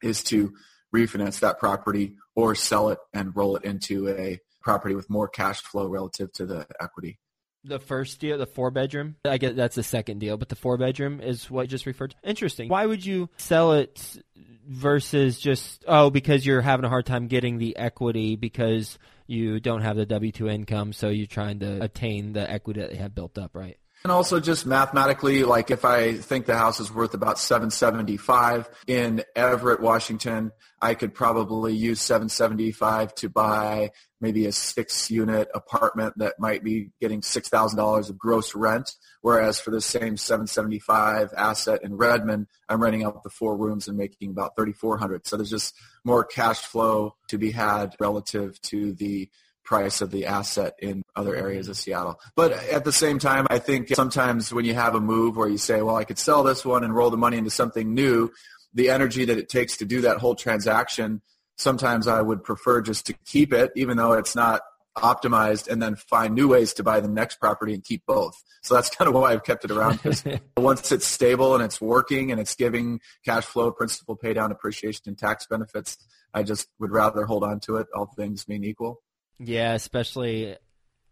is 0.03 0.23
to 0.25 0.53
refinance 0.95 1.41
that 1.41 1.59
property 1.59 2.17
or 2.35 2.55
sell 2.55 2.91
it 2.91 2.99
and 3.15 3.35
roll 3.35 3.57
it 3.57 3.65
into 3.65 4.11
a 4.11 4.39
property 4.67 4.97
with 4.97 5.09
more 5.09 5.29
cash 5.29 5.63
flow 5.63 5.87
relative 5.87 6.33
to 6.33 6.45
the 6.45 6.67
equity. 6.81 7.21
The 7.63 7.79
first 7.79 8.19
deal, 8.19 8.37
the 8.37 8.47
four 8.47 8.73
bedroom, 8.73 9.15
I 9.25 9.39
guess 9.39 9.55
that's 9.55 9.77
the 9.77 9.85
second 9.85 10.19
deal, 10.19 10.37
but 10.37 10.49
the 10.49 10.57
four 10.57 10.77
bedroom 10.77 11.21
is 11.21 11.49
what 11.49 11.63
you 11.63 11.69
just 11.69 11.87
referred 11.87 12.11
to. 12.11 12.17
Interesting. 12.29 12.69
Why 12.69 12.85
would 12.85 13.07
you 13.07 13.31
sell 13.37 13.75
it 13.75 14.21
versus 14.69 15.39
just, 15.39 15.85
oh, 15.87 16.11
because 16.11 16.45
you're 16.45 16.63
having 16.63 16.85
a 16.85 16.89
hard 16.89 17.07
time 17.07 17.29
getting 17.29 17.59
the 17.59 17.77
equity 17.77 18.35
because 18.35 18.99
you 19.29 19.61
don't 19.61 19.83
have 19.83 19.97
the 19.97 20.05
W 20.05 20.33
2 20.33 20.49
income, 20.49 20.93
so 20.93 21.11
you're 21.11 21.29
trying 21.29 21.61
to 21.61 21.81
attain 21.81 22.33
the 22.33 22.51
equity 22.51 22.81
that 22.81 22.93
you 22.93 22.99
have 22.99 23.15
built 23.15 23.39
up, 23.39 23.55
right? 23.55 23.79
And 24.05 24.13
also 24.13 24.39
just 24.39 24.67
mathematically, 24.67 25.43
like 25.43 25.71
if 25.71 25.85
I 25.85 26.15
think 26.15 26.47
the 26.47 26.57
house 26.57 26.79
is 26.79 26.93
worth 26.93 27.15
about 27.15 27.39
775 27.39 28.69
in 28.87 29.25
Everett, 29.35 29.81
Washington, 29.81 30.53
I 30.81 30.95
could 30.95 31.15
probably 31.15 31.75
use 31.75 32.01
775 32.03 33.15
to 33.17 33.29
buy 33.29 33.91
maybe 34.21 34.47
a 34.47 34.53
six 34.53 35.11
unit 35.11 35.49
apartment 35.55 36.15
that 36.19 36.39
might 36.39 36.63
be 36.63 36.91
getting 37.01 37.21
$6,000 37.21 38.11
of 38.11 38.19
gross 38.19 38.55
rent. 38.55 38.93
Whereas 39.23 39.59
for 39.59 39.71
the 39.71 39.81
same 39.81 40.17
775 40.17 41.33
asset 41.37 41.81
in 41.83 41.97
Redmond, 41.97 42.47
I'm 42.69 42.83
renting 42.83 43.05
out 43.05 43.23
the 43.25 43.31
four 43.31 43.57
rooms 43.57 43.89
and 43.89 43.97
making 43.97 44.31
about 44.31 44.57
3,400. 44.57 45.27
So 45.27 45.37
there's 45.37 45.51
just 45.51 45.75
more 46.05 46.25
cash 46.25 46.61
flow 46.61 47.17
to 47.29 47.39
be 47.39 47.51
had 47.51 47.95
relative 47.99 48.61
to 48.63 48.93
the 48.93 49.29
price 49.67 50.01
of 50.01 50.11
the 50.11 50.25
asset 50.25 50.75
in 50.79 51.03
other 51.15 51.37
areas 51.37 51.69
of 51.69 51.77
Seattle. 51.77 52.19
But 52.35 52.53
at 52.53 52.85
the 52.85 52.93
same 52.93 53.19
time, 53.19 53.47
I 53.51 53.59
think 53.59 53.89
sometimes 53.89 54.55
when 54.55 54.65
you 54.65 54.75
have 54.75 54.95
a 54.95 55.01
move 55.01 55.37
where 55.37 55.49
you 55.49 55.59
say, 55.59 55.83
well, 55.83 55.97
I 55.97 56.05
could 56.05 56.19
sell 56.19 56.43
this 56.43 56.65
one 56.65 56.85
and 56.85 56.95
roll 56.95 57.11
the 57.11 57.17
money 57.19 57.37
into 57.37 57.51
something 57.51 57.93
new, 57.93 58.33
the 58.73 58.89
energy 58.89 59.27
that 59.27 59.37
it 59.37 59.49
takes 59.49 59.77
to 59.79 59.85
do 59.85 60.01
that 60.03 60.19
whole 60.19 60.35
transaction, 60.35 61.21
sometimes 61.57 62.07
I 62.07 62.23
would 62.23 62.45
prefer 62.45 62.81
just 62.81 63.07
to 63.07 63.15
keep 63.25 63.53
it, 63.53 63.73
even 63.75 63.97
though 63.97 64.13
it's 64.13 64.35
not 64.35 64.63
optimized 64.97 65.69
and 65.69 65.83
then 65.83 65.95
find 65.95 66.35
new 66.35 66.49
ways 66.49 66.73
to 66.75 66.83
buy 66.83 67.01
the 67.01 67.09
next 67.09 67.37
property 67.37 67.75
and 67.75 67.85
keep 67.85 68.05
both. 68.07 68.43
So 68.63 68.75
that's 68.75 68.89
kind 68.97 69.09
of 69.09 69.15
why 69.15 69.33
I've 69.33 69.45
kept 69.45 69.65
it 69.65 69.71
around 69.71 70.03
because 70.03 70.25
once 70.57 70.91
it's 70.93 71.07
stable 71.07 71.55
and 71.55 71.63
it's 71.63 71.81
working 71.81 72.31
and 72.31 72.41
it's 72.41 72.55
giving 72.55 73.01
cash 73.25 73.45
flow, 73.45 73.71
principal 73.71 74.17
pay 74.17 74.33
down, 74.33 74.53
appreciation, 74.53 75.03
and 75.07 75.19
tax 75.19 75.47
benefits, 75.47 75.99
I 76.33 76.43
just 76.43 76.69
would 76.79 76.91
rather 76.91 77.25
hold 77.27 77.45
on 77.45 77.61
to 77.61 77.77
it, 77.77 77.87
all 77.95 78.07
things 78.07 78.45
being 78.45 78.65
equal. 78.65 79.03
Yeah, 79.39 79.75
especially 79.75 80.57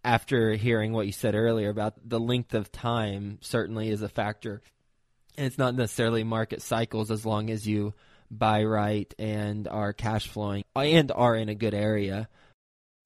after 0.03 0.53
hearing 0.55 0.93
what 0.93 1.07
you 1.07 1.13
said 1.13 1.35
earlier 1.35 1.71
about 1.71 1.95
the 2.07 2.21
length 2.21 2.55
of 2.55 2.71
time 2.71 3.39
certainly 3.41 3.89
is 3.89 4.03
a 4.03 4.09
factor. 4.09 4.63
And 5.37 5.47
it's 5.47 5.59
not 5.59 5.75
necessarily 5.75 6.25
market 6.25 6.63
cycles 6.63 7.11
as 7.11 7.27
long 7.27 7.51
as 7.51 7.67
you 7.67 7.95
buy 8.31 8.65
right 8.65 9.13
and 9.19 9.67
are 9.69 9.93
cash 9.93 10.29
flowing 10.29 10.65
and 10.75 11.11
are 11.13 11.35
in 11.35 11.49
a 11.49 11.55
good 11.55 11.75
area. 11.75 12.29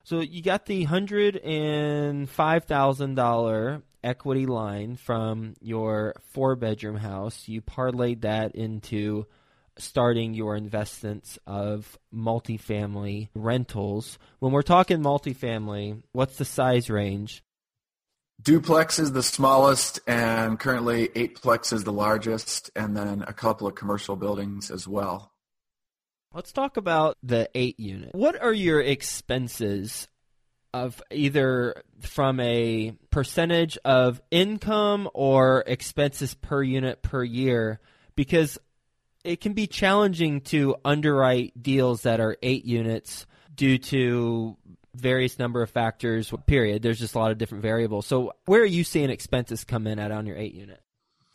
So 0.04 0.20
you 0.20 0.42
got 0.42 0.66
the 0.66 0.84
hundred 0.84 1.36
and 1.36 2.28
five 2.28 2.64
thousand 2.64 3.14
dollar 3.14 3.82
equity 4.02 4.46
line 4.46 4.96
from 4.96 5.54
your 5.60 6.14
four 6.32 6.56
bedroom 6.56 6.96
house. 6.96 7.48
You 7.48 7.60
parlayed 7.60 8.22
that 8.22 8.54
into 8.54 9.26
starting 9.78 10.34
your 10.34 10.56
investments 10.56 11.38
of 11.46 11.98
multifamily 12.14 13.28
rentals. 13.34 14.18
When 14.38 14.52
we're 14.52 14.62
talking 14.62 14.98
multifamily, 14.98 16.02
what's 16.12 16.36
the 16.36 16.44
size 16.44 16.90
range? 16.90 17.42
Duplex 18.40 19.00
is 19.00 19.12
the 19.12 19.22
smallest, 19.22 19.98
and 20.06 20.60
currently 20.60 21.08
eightplex 21.08 21.72
is 21.72 21.82
the 21.82 21.92
largest, 21.92 22.70
and 22.76 22.96
then 22.96 23.24
a 23.26 23.32
couple 23.32 23.66
of 23.66 23.74
commercial 23.74 24.14
buildings 24.14 24.70
as 24.70 24.86
well. 24.86 25.32
Let's 26.32 26.52
talk 26.52 26.76
about 26.76 27.16
the 27.22 27.48
eight 27.54 27.80
unit. 27.80 28.14
What 28.14 28.40
are 28.40 28.52
your 28.52 28.80
expenses 28.80 30.06
of 30.72 31.02
either 31.10 31.82
from 32.00 32.38
a 32.38 32.94
percentage 33.10 33.78
of 33.84 34.20
income 34.30 35.08
or 35.14 35.64
expenses 35.66 36.34
per 36.34 36.62
unit 36.62 37.02
per 37.02 37.24
year? 37.24 37.80
Because 38.14 38.58
it 39.28 39.42
can 39.42 39.52
be 39.52 39.66
challenging 39.66 40.40
to 40.40 40.76
underwrite 40.84 41.62
deals 41.62 42.02
that 42.02 42.18
are 42.18 42.38
eight 42.42 42.64
units 42.64 43.26
due 43.54 43.76
to 43.76 44.56
various 44.94 45.38
number 45.38 45.62
of 45.62 45.70
factors 45.70 46.32
period. 46.46 46.80
There's 46.80 46.98
just 46.98 47.14
a 47.14 47.18
lot 47.18 47.30
of 47.30 47.36
different 47.36 47.62
variables. 47.62 48.06
So 48.06 48.32
where 48.46 48.62
are 48.62 48.66
you 48.66 48.84
seeing 48.84 49.10
expenses 49.10 49.64
come 49.64 49.86
in 49.86 49.98
at 49.98 50.10
on 50.10 50.26
your 50.26 50.36
eight 50.36 50.54
unit? 50.54 50.80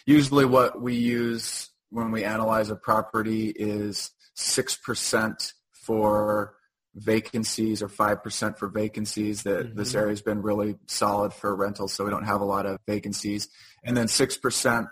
Usually 0.08 0.44
what 0.44 0.82
we 0.82 0.96
use 0.96 1.70
when 1.92 2.10
we 2.12 2.24
analyze 2.24 2.72
a 2.72 2.76
property 2.76 3.50
is 3.50 4.10
6% 4.36 5.54
for 5.72 6.56
vacancies 6.96 7.84
or 7.84 7.90
5% 7.90 8.58
for 8.58 8.68
vacancies. 8.70 9.44
That 9.44 9.68
mm-hmm. 9.68 9.78
this 9.78 9.94
area 9.94 10.10
has 10.10 10.24
been 10.24 10.42
really 10.42 10.78
solid 10.88 11.32
for 11.32 11.56
rentals 11.56 11.94
so 11.94 12.04
we 12.04 12.10
don't 12.10 12.26
have 12.26 12.42
a 12.42 12.46
lot 12.46 12.66
of 12.66 12.80
vacancies. 12.88 13.50
And 13.84 13.96
then 13.96 14.08
6% 14.08 14.88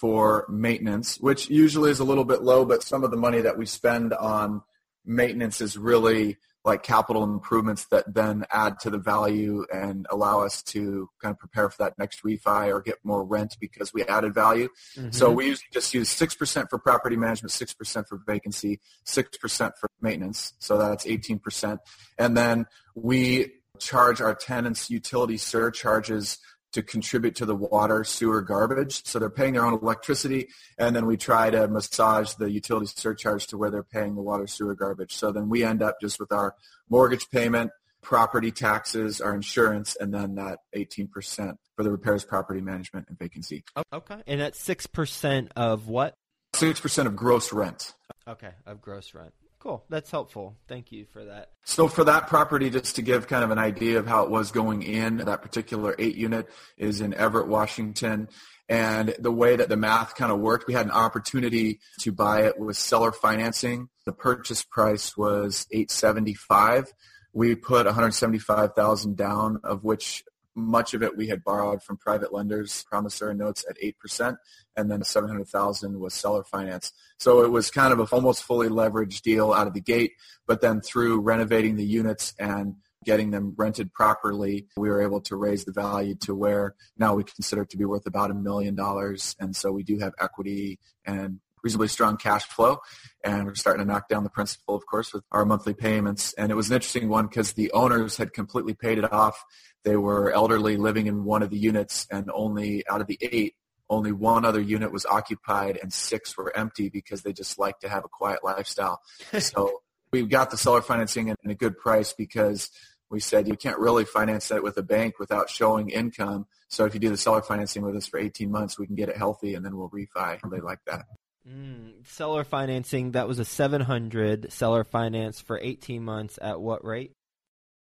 for 0.00 0.46
maintenance, 0.48 1.18
which 1.20 1.50
usually 1.50 1.90
is 1.90 2.00
a 2.00 2.04
little 2.04 2.24
bit 2.24 2.42
low, 2.42 2.64
but 2.64 2.82
some 2.82 3.04
of 3.04 3.10
the 3.10 3.18
money 3.18 3.42
that 3.42 3.58
we 3.58 3.66
spend 3.66 4.14
on 4.14 4.62
maintenance 5.04 5.60
is 5.60 5.76
really 5.76 6.38
like 6.64 6.82
capital 6.82 7.22
improvements 7.22 7.86
that 7.86 8.14
then 8.14 8.44
add 8.50 8.78
to 8.80 8.88
the 8.88 8.98
value 8.98 9.64
and 9.72 10.06
allow 10.10 10.40
us 10.40 10.62
to 10.62 11.08
kind 11.20 11.32
of 11.32 11.38
prepare 11.38 11.68
for 11.68 11.82
that 11.82 11.98
next 11.98 12.22
refi 12.22 12.72
or 12.72 12.80
get 12.80 12.96
more 13.02 13.24
rent 13.24 13.56
because 13.60 13.92
we 13.92 14.02
added 14.04 14.34
value. 14.34 14.68
Mm-hmm. 14.96 15.10
So 15.10 15.30
we 15.30 15.46
usually 15.46 15.68
just 15.70 15.92
use 15.92 16.08
6% 16.08 16.70
for 16.70 16.78
property 16.78 17.16
management, 17.16 17.52
6% 17.52 18.08
for 18.08 18.20
vacancy, 18.26 18.80
6% 19.06 19.72
for 19.78 19.88
maintenance. 20.00 20.54
So 20.58 20.78
that's 20.78 21.06
18%. 21.06 21.78
And 22.18 22.36
then 22.36 22.66
we 22.94 23.52
charge 23.78 24.20
our 24.20 24.34
tenants 24.34 24.90
utility 24.90 25.36
surcharges 25.36 26.38
to 26.72 26.82
contribute 26.82 27.34
to 27.36 27.46
the 27.46 27.56
water, 27.56 28.04
sewer, 28.04 28.42
garbage. 28.42 29.04
So 29.04 29.18
they're 29.18 29.30
paying 29.30 29.54
their 29.54 29.64
own 29.64 29.74
electricity, 29.74 30.48
and 30.78 30.94
then 30.94 31.06
we 31.06 31.16
try 31.16 31.50
to 31.50 31.68
massage 31.68 32.34
the 32.34 32.50
utility 32.50 32.86
surcharge 32.86 33.46
to 33.48 33.58
where 33.58 33.70
they're 33.70 33.82
paying 33.82 34.14
the 34.14 34.22
water, 34.22 34.46
sewer, 34.46 34.74
garbage. 34.74 35.14
So 35.14 35.32
then 35.32 35.48
we 35.48 35.64
end 35.64 35.82
up 35.82 36.00
just 36.00 36.20
with 36.20 36.32
our 36.32 36.54
mortgage 36.88 37.28
payment, 37.30 37.70
property 38.02 38.50
taxes, 38.50 39.20
our 39.20 39.34
insurance, 39.34 39.96
and 39.98 40.14
then 40.14 40.36
that 40.36 40.60
18% 40.74 41.56
for 41.76 41.82
the 41.82 41.90
repairs, 41.90 42.24
property 42.24 42.60
management, 42.60 43.06
and 43.08 43.18
vacancy. 43.18 43.64
Okay. 43.92 44.22
And 44.26 44.40
that's 44.40 44.62
6% 44.66 45.48
of 45.56 45.88
what? 45.88 46.14
6% 46.54 47.06
of 47.06 47.16
gross 47.16 47.52
rent. 47.52 47.94
Okay, 48.26 48.50
of 48.66 48.80
gross 48.80 49.14
rent. 49.14 49.32
Cool. 49.60 49.84
That's 49.90 50.10
helpful. 50.10 50.56
Thank 50.68 50.90
you 50.90 51.04
for 51.12 51.22
that. 51.26 51.50
So 51.64 51.86
for 51.86 52.02
that 52.04 52.28
property, 52.28 52.70
just 52.70 52.96
to 52.96 53.02
give 53.02 53.28
kind 53.28 53.44
of 53.44 53.50
an 53.50 53.58
idea 53.58 53.98
of 53.98 54.06
how 54.06 54.24
it 54.24 54.30
was 54.30 54.50
going 54.50 54.82
in, 54.82 55.18
that 55.18 55.42
particular 55.42 55.94
eight 55.98 56.16
unit 56.16 56.48
is 56.78 57.02
in 57.02 57.12
Everett, 57.12 57.46
Washington. 57.46 58.28
And 58.70 59.14
the 59.18 59.30
way 59.30 59.56
that 59.56 59.68
the 59.68 59.76
math 59.76 60.14
kind 60.14 60.32
of 60.32 60.38
worked, 60.38 60.66
we 60.66 60.72
had 60.72 60.86
an 60.86 60.92
opportunity 60.92 61.80
to 62.00 62.10
buy 62.10 62.46
it 62.46 62.58
with 62.58 62.78
seller 62.78 63.12
financing. 63.12 63.90
The 64.06 64.12
purchase 64.12 64.64
price 64.64 65.14
was 65.14 65.66
875. 65.70 66.90
We 67.34 67.54
put 67.54 67.84
175,000 67.84 69.14
down, 69.14 69.60
of 69.62 69.84
which 69.84 70.24
much 70.54 70.94
of 70.94 71.02
it 71.02 71.16
we 71.16 71.28
had 71.28 71.44
borrowed 71.44 71.82
from 71.82 71.96
private 71.96 72.32
lenders, 72.32 72.84
promissory 72.88 73.34
notes 73.34 73.64
at 73.68 73.76
8%, 73.80 74.36
and 74.76 74.90
then 74.90 75.02
700,000 75.02 76.00
was 76.00 76.14
seller 76.14 76.44
finance. 76.44 76.92
So 77.18 77.42
it 77.42 77.50
was 77.50 77.70
kind 77.70 77.92
of 77.92 78.00
a 78.00 78.14
almost 78.14 78.42
fully 78.42 78.68
leveraged 78.68 79.22
deal 79.22 79.52
out 79.52 79.66
of 79.66 79.74
the 79.74 79.80
gate, 79.80 80.12
but 80.46 80.60
then 80.60 80.80
through 80.80 81.20
renovating 81.20 81.76
the 81.76 81.84
units 81.84 82.34
and 82.38 82.76
getting 83.04 83.30
them 83.30 83.54
rented 83.56 83.92
properly, 83.92 84.66
we 84.76 84.88
were 84.88 85.00
able 85.00 85.20
to 85.22 85.36
raise 85.36 85.64
the 85.64 85.72
value 85.72 86.14
to 86.14 86.34
where 86.34 86.74
now 86.98 87.14
we 87.14 87.24
consider 87.24 87.62
it 87.62 87.70
to 87.70 87.78
be 87.78 87.84
worth 87.84 88.06
about 88.06 88.30
a 88.30 88.34
million 88.34 88.74
dollars. 88.74 89.34
And 89.40 89.56
so 89.56 89.72
we 89.72 89.82
do 89.82 89.98
have 89.98 90.12
equity 90.20 90.78
and 91.04 91.40
reasonably 91.62 91.88
strong 91.88 92.16
cash 92.16 92.44
flow. 92.44 92.78
And 93.24 93.46
we're 93.46 93.54
starting 93.54 93.84
to 93.84 93.90
knock 93.90 94.08
down 94.08 94.24
the 94.24 94.30
principal, 94.30 94.74
of 94.74 94.86
course, 94.86 95.12
with 95.12 95.24
our 95.30 95.44
monthly 95.44 95.74
payments. 95.74 96.32
And 96.34 96.50
it 96.50 96.54
was 96.54 96.70
an 96.70 96.74
interesting 96.74 97.08
one 97.08 97.26
because 97.26 97.52
the 97.52 97.70
owners 97.72 98.16
had 98.16 98.32
completely 98.32 98.74
paid 98.74 98.98
it 98.98 99.12
off. 99.12 99.44
They 99.84 99.96
were 99.96 100.30
elderly 100.32 100.76
living 100.76 101.06
in 101.06 101.24
one 101.24 101.42
of 101.42 101.50
the 101.50 101.58
units 101.58 102.06
and 102.10 102.30
only 102.32 102.86
out 102.88 103.00
of 103.00 103.06
the 103.06 103.18
eight, 103.20 103.54
only 103.88 104.12
one 104.12 104.44
other 104.44 104.60
unit 104.60 104.92
was 104.92 105.06
occupied 105.06 105.78
and 105.82 105.92
six 105.92 106.36
were 106.36 106.56
empty 106.56 106.88
because 106.88 107.22
they 107.22 107.32
just 107.32 107.58
like 107.58 107.80
to 107.80 107.88
have 107.88 108.04
a 108.04 108.08
quiet 108.08 108.44
lifestyle. 108.44 109.00
so 109.38 109.80
we 110.12 110.22
got 110.22 110.50
the 110.50 110.56
seller 110.56 110.82
financing 110.82 111.30
at 111.30 111.38
a 111.44 111.54
good 111.54 111.78
price 111.78 112.12
because 112.12 112.70
we 113.10 113.20
said 113.20 113.48
you 113.48 113.56
can't 113.56 113.78
really 113.78 114.04
finance 114.04 114.48
that 114.48 114.62
with 114.62 114.76
a 114.76 114.82
bank 114.82 115.18
without 115.18 115.50
showing 115.50 115.90
income. 115.90 116.46
So 116.68 116.84
if 116.84 116.94
you 116.94 117.00
do 117.00 117.08
the 117.10 117.16
seller 117.16 117.42
financing 117.42 117.82
with 117.82 117.96
us 117.96 118.06
for 118.06 118.18
18 118.18 118.50
months, 118.50 118.78
we 118.78 118.86
can 118.86 118.94
get 118.94 119.08
it 119.08 119.16
healthy 119.16 119.54
and 119.54 119.64
then 119.64 119.76
we'll 119.76 119.90
refi. 119.90 120.38
They 120.48 120.60
like 120.60 120.78
that. 120.86 121.06
Mm, 121.48 122.06
seller 122.06 122.44
financing, 122.44 123.12
that 123.12 123.26
was 123.26 123.38
a 123.38 123.44
700 123.44 124.52
seller 124.52 124.84
finance 124.84 125.40
for 125.40 125.58
18 125.60 126.04
months 126.04 126.38
at 126.40 126.60
what 126.60 126.84
rate? 126.84 127.12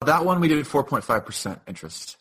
That 0.05 0.25
one 0.25 0.41
we 0.41 0.49
did 0.49 0.65
4.5% 0.65 1.61
interest. 1.69 2.17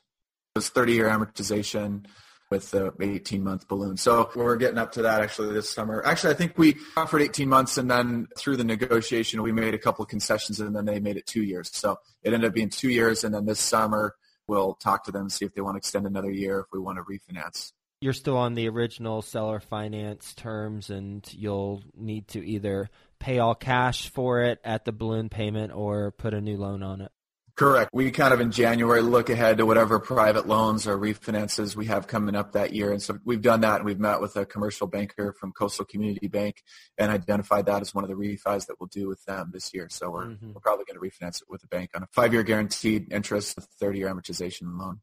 It 0.56 0.60
was 0.60 0.70
30 0.70 0.94
year 0.94 1.10
amortization 1.10 2.06
with 2.50 2.70
the 2.72 2.94
18 3.00 3.44
month 3.44 3.68
balloon. 3.70 3.96
So 3.96 4.30
we're 4.36 4.58
getting 4.58 4.78
up 4.78 4.92
to 4.94 5.04
that 5.04 5.22
actually 5.22 5.54
this 5.54 5.70
summer. 5.70 6.06
Actually, 6.06 6.34
I 6.34 6.38
think 6.38 6.58
we 6.58 6.76
offered 6.98 7.22
18 7.22 7.48
months 7.48 7.78
and 7.78 7.90
then 7.90 8.28
through 8.38 8.58
the 8.58 8.66
negotiation, 8.66 9.42
we 9.42 9.54
made 9.54 9.74
a 9.74 9.80
couple 9.80 10.04
of 10.04 10.10
concessions 10.10 10.60
and 10.60 10.76
then 10.76 10.86
they 10.86 11.00
made 11.00 11.16
it 11.16 11.26
two 11.26 11.44
years. 11.44 11.72
So 11.74 11.98
it 12.24 12.34
ended 12.34 12.50
up 12.50 12.54
being 12.54 12.70
two 12.70 12.90
years. 12.90 13.24
And 13.24 13.34
then 13.34 13.46
this 13.46 13.60
summer 13.62 14.16
we'll 14.48 14.74
talk 14.76 15.06
to 15.06 15.12
them 15.12 15.30
see 15.30 15.46
if 15.46 15.54
they 15.54 15.62
want 15.62 15.76
to 15.76 15.78
extend 15.78 16.06
another 16.06 16.30
year 16.30 16.60
if 16.60 16.66
we 16.74 16.80
want 16.80 16.98
to 16.98 17.04
refinance. 17.04 17.72
You're 18.01 18.13
still 18.13 18.38
on 18.38 18.55
the 18.55 18.67
original 18.67 19.22
seller 19.22 19.60
finance 19.60 20.34
terms 20.34 20.89
and 20.89 21.27
you'll 21.34 21.84
need 21.96 22.27
to 22.29 22.46
either 22.46 22.89
pay 23.20 23.39
all 23.39 23.55
cash 23.55 24.10
for 24.10 24.41
it 24.41 24.60
at 24.63 24.86
the 24.86 24.91
balloon 24.91 25.29
payment 25.29 25.72
or 25.74 26.12
put 26.12 26.34
a 26.34 26.41
new 26.41 26.58
loan 26.58 26.81
on 26.81 27.01
it. 27.01 27.12
Correct. 27.55 27.91
We 27.93 28.10
kind 28.12 28.34
of 28.34 28.39
in 28.39 28.51
January 28.51 29.01
look 29.01 29.29
ahead 29.29 29.58
to 29.58 29.65
whatever 29.65 30.00
private 30.00 30.48
loans 30.48 30.88
or 30.88 30.98
refinances 30.98 31.75
we 31.75 31.86
have 31.86 32.08
coming 32.08 32.36
up 32.36 32.53
that 32.53 32.74
year. 32.74 32.91
And 32.91 33.01
so 33.01 33.20
we've 33.24 33.41
done 33.41 33.62
that 33.62 33.77
and 33.77 33.86
we've 33.86 34.00
met 34.00 34.22
with 34.22 34.36
a 34.36 34.46
commercial 34.46 34.88
banker 34.88 35.34
from 35.34 35.51
Coastal 35.51 35.86
Community 35.86 36.27
Bank 36.27 36.63
and 36.98 37.12
identified 37.12 37.67
that 37.67 37.81
as 37.81 37.93
one 37.93 38.03
of 38.03 38.10
the 38.10 38.15
refis 38.15 38.65
that 38.67 38.77
we'll 38.79 38.88
do 38.88 39.08
with 39.08 39.24
them 39.25 39.51
this 39.53 39.74
year. 39.74 39.89
So 39.91 40.10
we're, 40.10 40.25
mm-hmm. 40.27 40.53
we're 40.53 40.62
probably 40.62 40.86
going 40.86 41.00
to 41.00 41.08
refinance 41.08 41.41
it 41.41 41.50
with 41.50 41.63
a 41.63 41.67
bank 41.67 41.91
on 41.93 42.03
a 42.03 42.08
five-year 42.08 42.43
guaranteed 42.43 43.12
interest, 43.12 43.60
30-year 43.81 44.10
amortization 44.10 44.79
loan. 44.79 45.01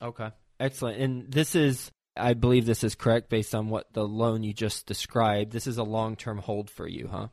Okay. 0.00 0.30
Excellent. 0.60 1.00
And 1.00 1.32
this 1.32 1.54
is, 1.54 1.90
I 2.20 2.34
believe 2.34 2.66
this 2.66 2.84
is 2.84 2.94
correct 2.94 3.28
based 3.28 3.54
on 3.54 3.68
what 3.68 3.92
the 3.92 4.06
loan 4.06 4.42
you 4.42 4.52
just 4.52 4.86
described. 4.86 5.52
This 5.52 5.66
is 5.66 5.78
a 5.78 5.84
long-term 5.84 6.38
hold 6.38 6.70
for 6.70 6.86
you, 6.86 7.08
huh? 7.08 7.28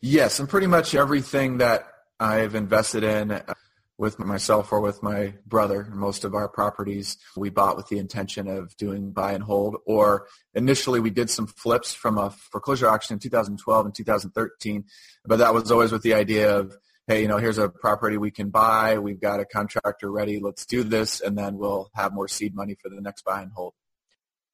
Yes. 0.00 0.40
And 0.40 0.48
pretty 0.48 0.66
much 0.66 0.94
everything 0.94 1.58
that 1.58 1.86
I've 2.18 2.54
invested 2.54 3.04
in 3.04 3.32
uh, 3.32 3.54
with 3.98 4.18
myself 4.18 4.72
or 4.72 4.80
with 4.80 5.02
my 5.02 5.34
brother. 5.46 5.86
Most 5.92 6.24
of 6.24 6.34
our 6.34 6.48
properties 6.48 7.18
we 7.36 7.50
bought 7.50 7.76
with 7.76 7.88
the 7.88 7.98
intention 7.98 8.48
of 8.48 8.76
doing 8.76 9.12
buy 9.12 9.32
and 9.32 9.44
hold, 9.44 9.76
or 9.86 10.26
initially 10.54 10.98
we 10.98 11.10
did 11.10 11.30
some 11.30 11.46
flips 11.46 11.94
from 11.94 12.18
a 12.18 12.30
foreclosure 12.30 12.88
auction 12.88 13.14
in 13.14 13.20
2012 13.20 13.86
and 13.86 13.94
2013, 13.94 14.84
but 15.24 15.36
that 15.38 15.54
was 15.54 15.70
always 15.70 15.92
with 15.92 16.02
the 16.02 16.14
idea 16.14 16.56
of, 16.56 16.76
hey, 17.06 17.22
you 17.22 17.28
know, 17.28 17.38
here's 17.38 17.58
a 17.58 17.68
property 17.68 18.16
we 18.16 18.30
can 18.30 18.50
buy. 18.50 18.98
We've 18.98 19.20
got 19.20 19.40
a 19.40 19.44
contractor 19.44 20.10
ready. 20.10 20.40
Let's 20.40 20.66
do 20.66 20.82
this, 20.82 21.20
and 21.20 21.36
then 21.36 21.56
we'll 21.56 21.90
have 21.94 22.12
more 22.12 22.28
seed 22.28 22.54
money 22.54 22.76
for 22.80 22.88
the 22.88 23.00
next 23.00 23.24
buy 23.24 23.42
and 23.42 23.52
hold. 23.52 23.74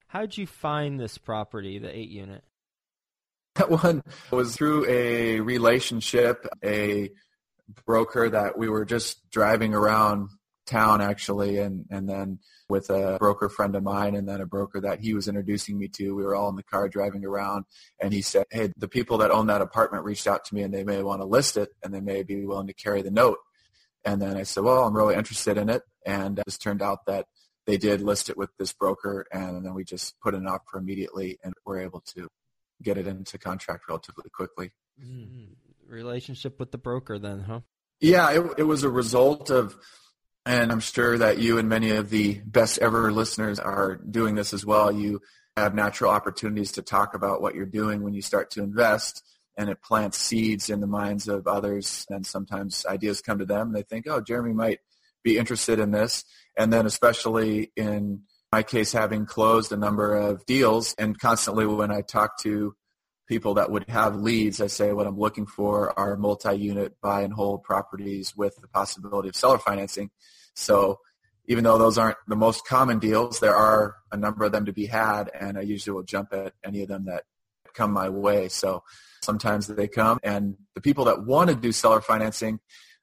How 0.08 0.20
did 0.20 0.36
you 0.36 0.46
find 0.46 0.98
this 0.98 1.18
property, 1.18 1.78
the 1.78 1.96
eight 1.96 2.10
unit? 2.10 2.42
That 3.54 3.70
one 3.70 4.04
was 4.30 4.54
through 4.54 4.86
a 4.88 5.40
relationship, 5.40 6.46
a 6.64 7.10
broker 7.84 8.30
that 8.30 8.56
we 8.56 8.68
were 8.68 8.84
just 8.84 9.28
driving 9.30 9.74
around 9.74 10.28
town 10.68 11.00
actually 11.00 11.58
and 11.58 11.86
and 11.90 12.08
then 12.08 12.38
with 12.68 12.90
a 12.90 13.16
broker 13.18 13.48
friend 13.48 13.74
of 13.74 13.82
mine 13.82 14.14
and 14.14 14.28
then 14.28 14.42
a 14.42 14.46
broker 14.46 14.80
that 14.82 15.00
he 15.00 15.14
was 15.14 15.26
introducing 15.26 15.78
me 15.78 15.88
to 15.88 16.14
we 16.14 16.22
were 16.22 16.34
all 16.34 16.50
in 16.50 16.56
the 16.56 16.62
car 16.62 16.90
driving 16.90 17.24
around 17.24 17.64
and 18.00 18.12
he 18.12 18.20
said 18.20 18.44
hey 18.50 18.70
the 18.76 18.86
people 18.86 19.16
that 19.16 19.30
own 19.30 19.46
that 19.46 19.62
apartment 19.62 20.04
reached 20.04 20.26
out 20.26 20.44
to 20.44 20.54
me 20.54 20.62
and 20.62 20.74
they 20.74 20.84
may 20.84 21.02
want 21.02 21.22
to 21.22 21.26
list 21.26 21.56
it 21.56 21.70
and 21.82 21.92
they 21.92 22.02
may 22.02 22.22
be 22.22 22.44
willing 22.44 22.66
to 22.66 22.74
carry 22.74 23.00
the 23.00 23.10
note 23.10 23.38
and 24.04 24.20
then 24.20 24.36
i 24.36 24.42
said 24.42 24.62
well 24.62 24.84
i'm 24.84 24.94
really 24.94 25.14
interested 25.14 25.56
in 25.56 25.70
it 25.70 25.82
and 26.04 26.38
it 26.38 26.44
just 26.46 26.60
turned 26.60 26.82
out 26.82 26.98
that 27.06 27.24
they 27.68 27.76
did 27.76 28.00
list 28.00 28.28
it 28.28 28.36
with 28.36 28.50
this 28.58 28.72
broker 28.72 29.26
and 29.30 29.64
then 29.64 29.74
we 29.74 29.84
just 29.84 30.18
put 30.20 30.34
an 30.34 30.48
offer 30.48 30.78
immediately 30.78 31.38
and 31.44 31.54
were 31.64 31.78
able 31.78 32.00
to 32.00 32.26
get 32.82 32.98
it 32.98 33.06
into 33.06 33.38
contract 33.38 33.84
relatively 33.88 34.28
quickly 34.30 34.72
mm-hmm 35.00 35.52
relationship 35.88 36.60
with 36.60 36.70
the 36.70 36.78
broker 36.78 37.18
then, 37.18 37.40
huh? 37.40 37.60
Yeah, 38.00 38.30
it, 38.30 38.44
it 38.58 38.62
was 38.62 38.84
a 38.84 38.90
result 38.90 39.50
of, 39.50 39.76
and 40.46 40.70
I'm 40.70 40.80
sure 40.80 41.18
that 41.18 41.38
you 41.38 41.58
and 41.58 41.68
many 41.68 41.90
of 41.90 42.10
the 42.10 42.40
best 42.44 42.78
ever 42.78 43.10
listeners 43.10 43.58
are 43.58 43.96
doing 43.96 44.34
this 44.34 44.52
as 44.52 44.64
well. 44.64 44.92
You 44.92 45.20
have 45.56 45.74
natural 45.74 46.10
opportunities 46.10 46.72
to 46.72 46.82
talk 46.82 47.14
about 47.14 47.42
what 47.42 47.54
you're 47.54 47.66
doing 47.66 48.02
when 48.02 48.14
you 48.14 48.22
start 48.22 48.50
to 48.52 48.62
invest 48.62 49.24
and 49.56 49.68
it 49.68 49.82
plants 49.82 50.18
seeds 50.18 50.70
in 50.70 50.80
the 50.80 50.86
minds 50.86 51.26
of 51.26 51.48
others 51.48 52.06
and 52.08 52.24
sometimes 52.24 52.86
ideas 52.86 53.20
come 53.20 53.38
to 53.38 53.44
them 53.44 53.68
and 53.68 53.76
they 53.76 53.82
think, 53.82 54.06
oh, 54.08 54.20
Jeremy 54.20 54.52
might 54.52 54.78
be 55.24 55.36
interested 55.36 55.80
in 55.80 55.90
this. 55.90 56.24
And 56.58 56.72
then 56.72 56.84
especially 56.84 57.72
in 57.76 58.22
my 58.52 58.62
case, 58.62 58.92
having 58.92 59.24
closed 59.24 59.72
a 59.72 59.76
number 59.76 60.14
of 60.14 60.44
deals 60.44 60.94
and 60.98 61.18
constantly 61.18 61.64
when 61.66 61.90
I 61.90 62.02
talk 62.02 62.38
to 62.40 62.74
people 63.28 63.54
that 63.54 63.70
would 63.70 63.88
have 63.88 64.16
leads, 64.16 64.60
I 64.60 64.66
say 64.66 64.92
what 64.92 65.06
I'm 65.06 65.18
looking 65.18 65.46
for 65.46 65.96
are 65.98 66.16
multi-unit 66.16 66.94
buy 67.00 67.22
and 67.22 67.32
hold 67.32 67.62
properties 67.62 68.34
with 68.34 68.56
the 68.56 68.68
possibility 68.68 69.28
of 69.28 69.36
seller 69.36 69.58
financing. 69.58 70.10
So 70.54 70.98
even 71.46 71.64
though 71.64 71.78
those 71.78 71.98
aren't 71.98 72.16
the 72.26 72.36
most 72.36 72.66
common 72.66 72.98
deals, 72.98 73.40
there 73.40 73.54
are 73.54 73.96
a 74.10 74.16
number 74.16 74.44
of 74.44 74.52
them 74.52 74.66
to 74.66 74.72
be 74.72 74.86
had, 74.86 75.30
and 75.38 75.58
I 75.58 75.62
usually 75.62 75.94
will 75.94 76.02
jump 76.02 76.32
at 76.32 76.54
any 76.64 76.82
of 76.82 76.88
them 76.88 77.04
that 77.04 77.24
come 77.74 77.92
my 77.92 78.08
way. 78.08 78.48
So 78.48 78.82
sometimes 79.22 79.66
they 79.66 79.88
come, 79.88 80.18
and 80.22 80.56
the 80.74 80.80
people 80.80 81.04
that 81.06 81.24
want 81.24 81.50
to 81.50 81.56
do 81.56 81.70
seller 81.72 82.00
financing, 82.00 82.60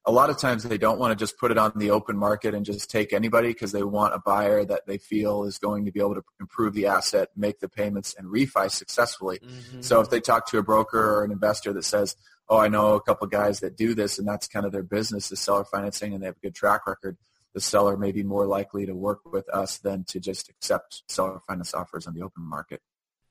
a 0.08 0.12
lot 0.12 0.30
of 0.30 0.38
times 0.38 0.64
they 0.64 0.78
don't 0.78 1.00
want 1.00 1.12
to 1.12 1.16
just 1.16 1.38
put 1.40 1.52
it 1.52 1.58
on 1.58 1.72
the 1.76 1.90
open 1.90 2.16
market 2.16 2.54
and 2.54 2.66
just 2.66 2.92
take 2.92 3.12
anybody 3.12 3.48
because 3.48 3.72
they 3.72 3.84
want 3.84 4.14
a 4.14 4.20
buyer 4.20 4.64
that 4.64 4.86
they 4.86 4.98
feel 4.98 5.46
is 5.46 5.58
going 5.58 5.86
to 5.86 5.92
be 5.92 6.00
able 6.00 6.16
to 6.16 6.24
improve 6.40 6.74
the 6.74 6.86
asset, 6.86 7.30
make 7.36 7.60
the 7.60 7.68
payments, 7.68 8.14
and 8.18 8.28
refi 8.28 8.70
successfully. 8.70 9.40
Mm-hmm. 9.40 9.82
So 9.82 10.02
if 10.02 10.10
they 10.12 10.20
talk 10.20 10.48
to 10.48 10.60
a 10.60 10.64
broker 10.64 11.00
or 11.00 11.24
an 11.24 11.32
investor 11.32 11.74
that 11.74 11.86
says, 11.86 12.16
oh, 12.48 12.60
I 12.60 12.68
know 12.68 12.94
a 12.94 13.02
couple 13.02 13.26
guys 13.28 13.62
that 13.62 13.76
do 13.76 13.96
this 13.96 14.20
and 14.20 14.28
that's 14.28 14.48
kind 14.48 14.66
of 14.66 14.72
their 14.72 14.84
business 14.84 15.32
is 15.32 15.40
seller 15.40 15.66
financing 15.66 16.14
and 16.14 16.22
they 16.22 16.28
have 16.28 16.38
a 16.38 16.40
good 16.40 16.56
track 16.56 16.86
record, 16.86 17.18
the 17.56 17.62
seller 17.62 17.98
may 17.98 18.12
be 18.12 18.22
more 18.22 18.46
likely 18.46 18.86
to 18.86 18.94
work 18.94 19.22
with 19.26 19.50
us 19.50 19.80
than 19.80 20.04
to 20.06 20.20
just 20.20 20.50
accept 20.50 21.02
seller 21.08 21.40
finance 21.48 21.74
offers 21.74 22.06
on 22.06 22.14
the 22.14 22.22
open 22.22 22.44
market. 22.44 22.82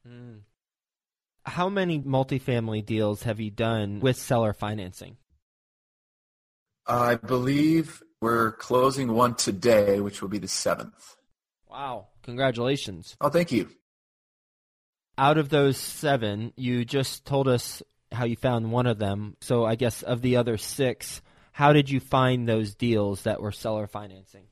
Mm. 0.09 0.41
How 1.47 1.69
many 1.69 2.01
multifamily 2.01 2.85
deals 2.85 3.23
have 3.25 3.39
you 3.39 3.51
done 3.51 4.01
with 4.01 4.17
seller 4.17 4.55
financing? 4.55 5.19
I 6.87 7.17
believe 7.17 8.03
we're 8.21 8.53
closing 8.53 9.13
one 9.13 9.35
today, 9.35 10.01
which 10.01 10.23
will 10.23 10.29
be 10.29 10.39
the 10.39 10.49
seventh. 10.49 11.17
Wow. 11.69 12.09
Congratulations. 12.23 13.17
Oh, 13.21 13.29
thank 13.29 13.53
you. 13.53 13.69
Out 15.17 15.39
of 15.39 15.49
those 15.49 15.77
seven, 15.77 16.53
you 16.57 16.85
just 16.85 17.25
told 17.25 17.49
us 17.49 17.83
how 18.11 18.25
you 18.25 18.37
found 18.37 18.73
one 18.73 18.87
of 18.87 18.99
them. 18.99 19.37
So 19.41 19.65
I 19.65 19.75
guess 19.75 20.03
of 20.03 20.23
the 20.23 20.37
other 20.37 20.57
six, 20.57 21.21
how 21.53 21.73
did 21.73 21.91
you 21.91 22.01
find 22.01 22.49
those 22.49 22.75
deals 22.75 23.23
that 23.23 23.41
were 23.41 23.53
seller 23.53 23.87
financing? 23.87 24.45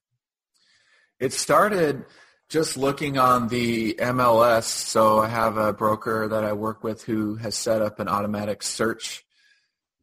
It 1.18 1.32
started 1.32 2.04
just 2.48 2.76
looking 2.76 3.16
on 3.16 3.48
the 3.48 3.94
MLS. 3.94 4.64
So 4.64 5.20
I 5.20 5.28
have 5.28 5.56
a 5.56 5.72
broker 5.72 6.28
that 6.28 6.44
I 6.44 6.52
work 6.52 6.84
with 6.84 7.02
who 7.02 7.36
has 7.36 7.54
set 7.54 7.80
up 7.80 7.98
an 7.98 8.08
automatic 8.08 8.62
search 8.62 9.24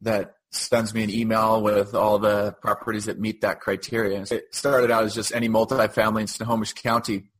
that 0.00 0.34
sends 0.50 0.92
me 0.92 1.04
an 1.04 1.10
email 1.10 1.62
with 1.62 1.94
all 1.94 2.18
the 2.18 2.52
properties 2.60 3.04
that 3.06 3.18
meet 3.20 3.40
that 3.42 3.60
criteria. 3.60 4.24
It 4.30 4.54
started 4.54 4.90
out 4.90 5.04
as 5.04 5.14
just 5.14 5.34
any 5.34 5.48
multifamily 5.48 6.22
in 6.22 6.26
Snohomish 6.26 6.72
County. 6.72 7.30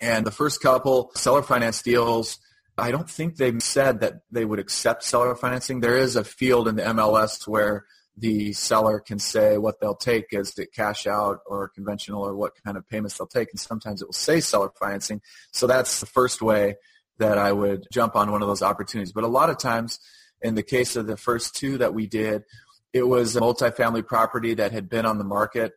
And 0.00 0.26
the 0.26 0.32
first 0.32 0.60
couple 0.60 1.12
seller 1.14 1.42
finance 1.42 1.82
deals, 1.82 2.38
I 2.76 2.90
don't 2.90 3.08
think 3.08 3.36
they 3.36 3.58
said 3.60 4.00
that 4.00 4.22
they 4.30 4.44
would 4.44 4.58
accept 4.58 5.04
seller 5.04 5.34
financing. 5.36 5.80
There 5.80 5.96
is 5.96 6.16
a 6.16 6.24
field 6.24 6.66
in 6.66 6.76
the 6.76 6.82
MLS 6.82 7.46
where 7.46 7.84
the 8.16 8.52
seller 8.52 8.98
can 8.98 9.18
say 9.18 9.56
what 9.56 9.80
they'll 9.80 9.94
take 9.94 10.32
as 10.34 10.54
to 10.54 10.66
cash 10.66 11.06
out 11.06 11.38
or 11.46 11.68
conventional 11.68 12.22
or 12.22 12.34
what 12.34 12.52
kind 12.64 12.76
of 12.76 12.88
payments 12.88 13.16
they'll 13.16 13.26
take. 13.26 13.50
And 13.50 13.60
sometimes 13.60 14.02
it 14.02 14.08
will 14.08 14.12
say 14.12 14.40
seller 14.40 14.70
financing. 14.78 15.20
So 15.52 15.66
that's 15.66 16.00
the 16.00 16.06
first 16.06 16.42
way 16.42 16.76
that 17.18 17.38
I 17.38 17.52
would 17.52 17.86
jump 17.92 18.16
on 18.16 18.32
one 18.32 18.42
of 18.42 18.48
those 18.48 18.62
opportunities. 18.62 19.12
But 19.12 19.24
a 19.24 19.28
lot 19.28 19.50
of 19.50 19.58
times 19.58 20.00
in 20.42 20.54
the 20.54 20.62
case 20.62 20.96
of 20.96 21.06
the 21.06 21.16
first 21.16 21.54
two 21.54 21.78
that 21.78 21.94
we 21.94 22.06
did, 22.06 22.44
it 22.92 23.02
was 23.02 23.36
a 23.36 23.40
multifamily 23.40 24.06
property 24.06 24.54
that 24.54 24.72
had 24.72 24.88
been 24.88 25.06
on 25.06 25.18
the 25.18 25.24
market 25.24 25.72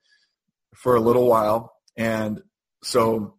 for 0.75 0.95
a 0.95 0.99
little 0.99 1.27
while. 1.27 1.73
And 1.95 2.41
so 2.83 3.35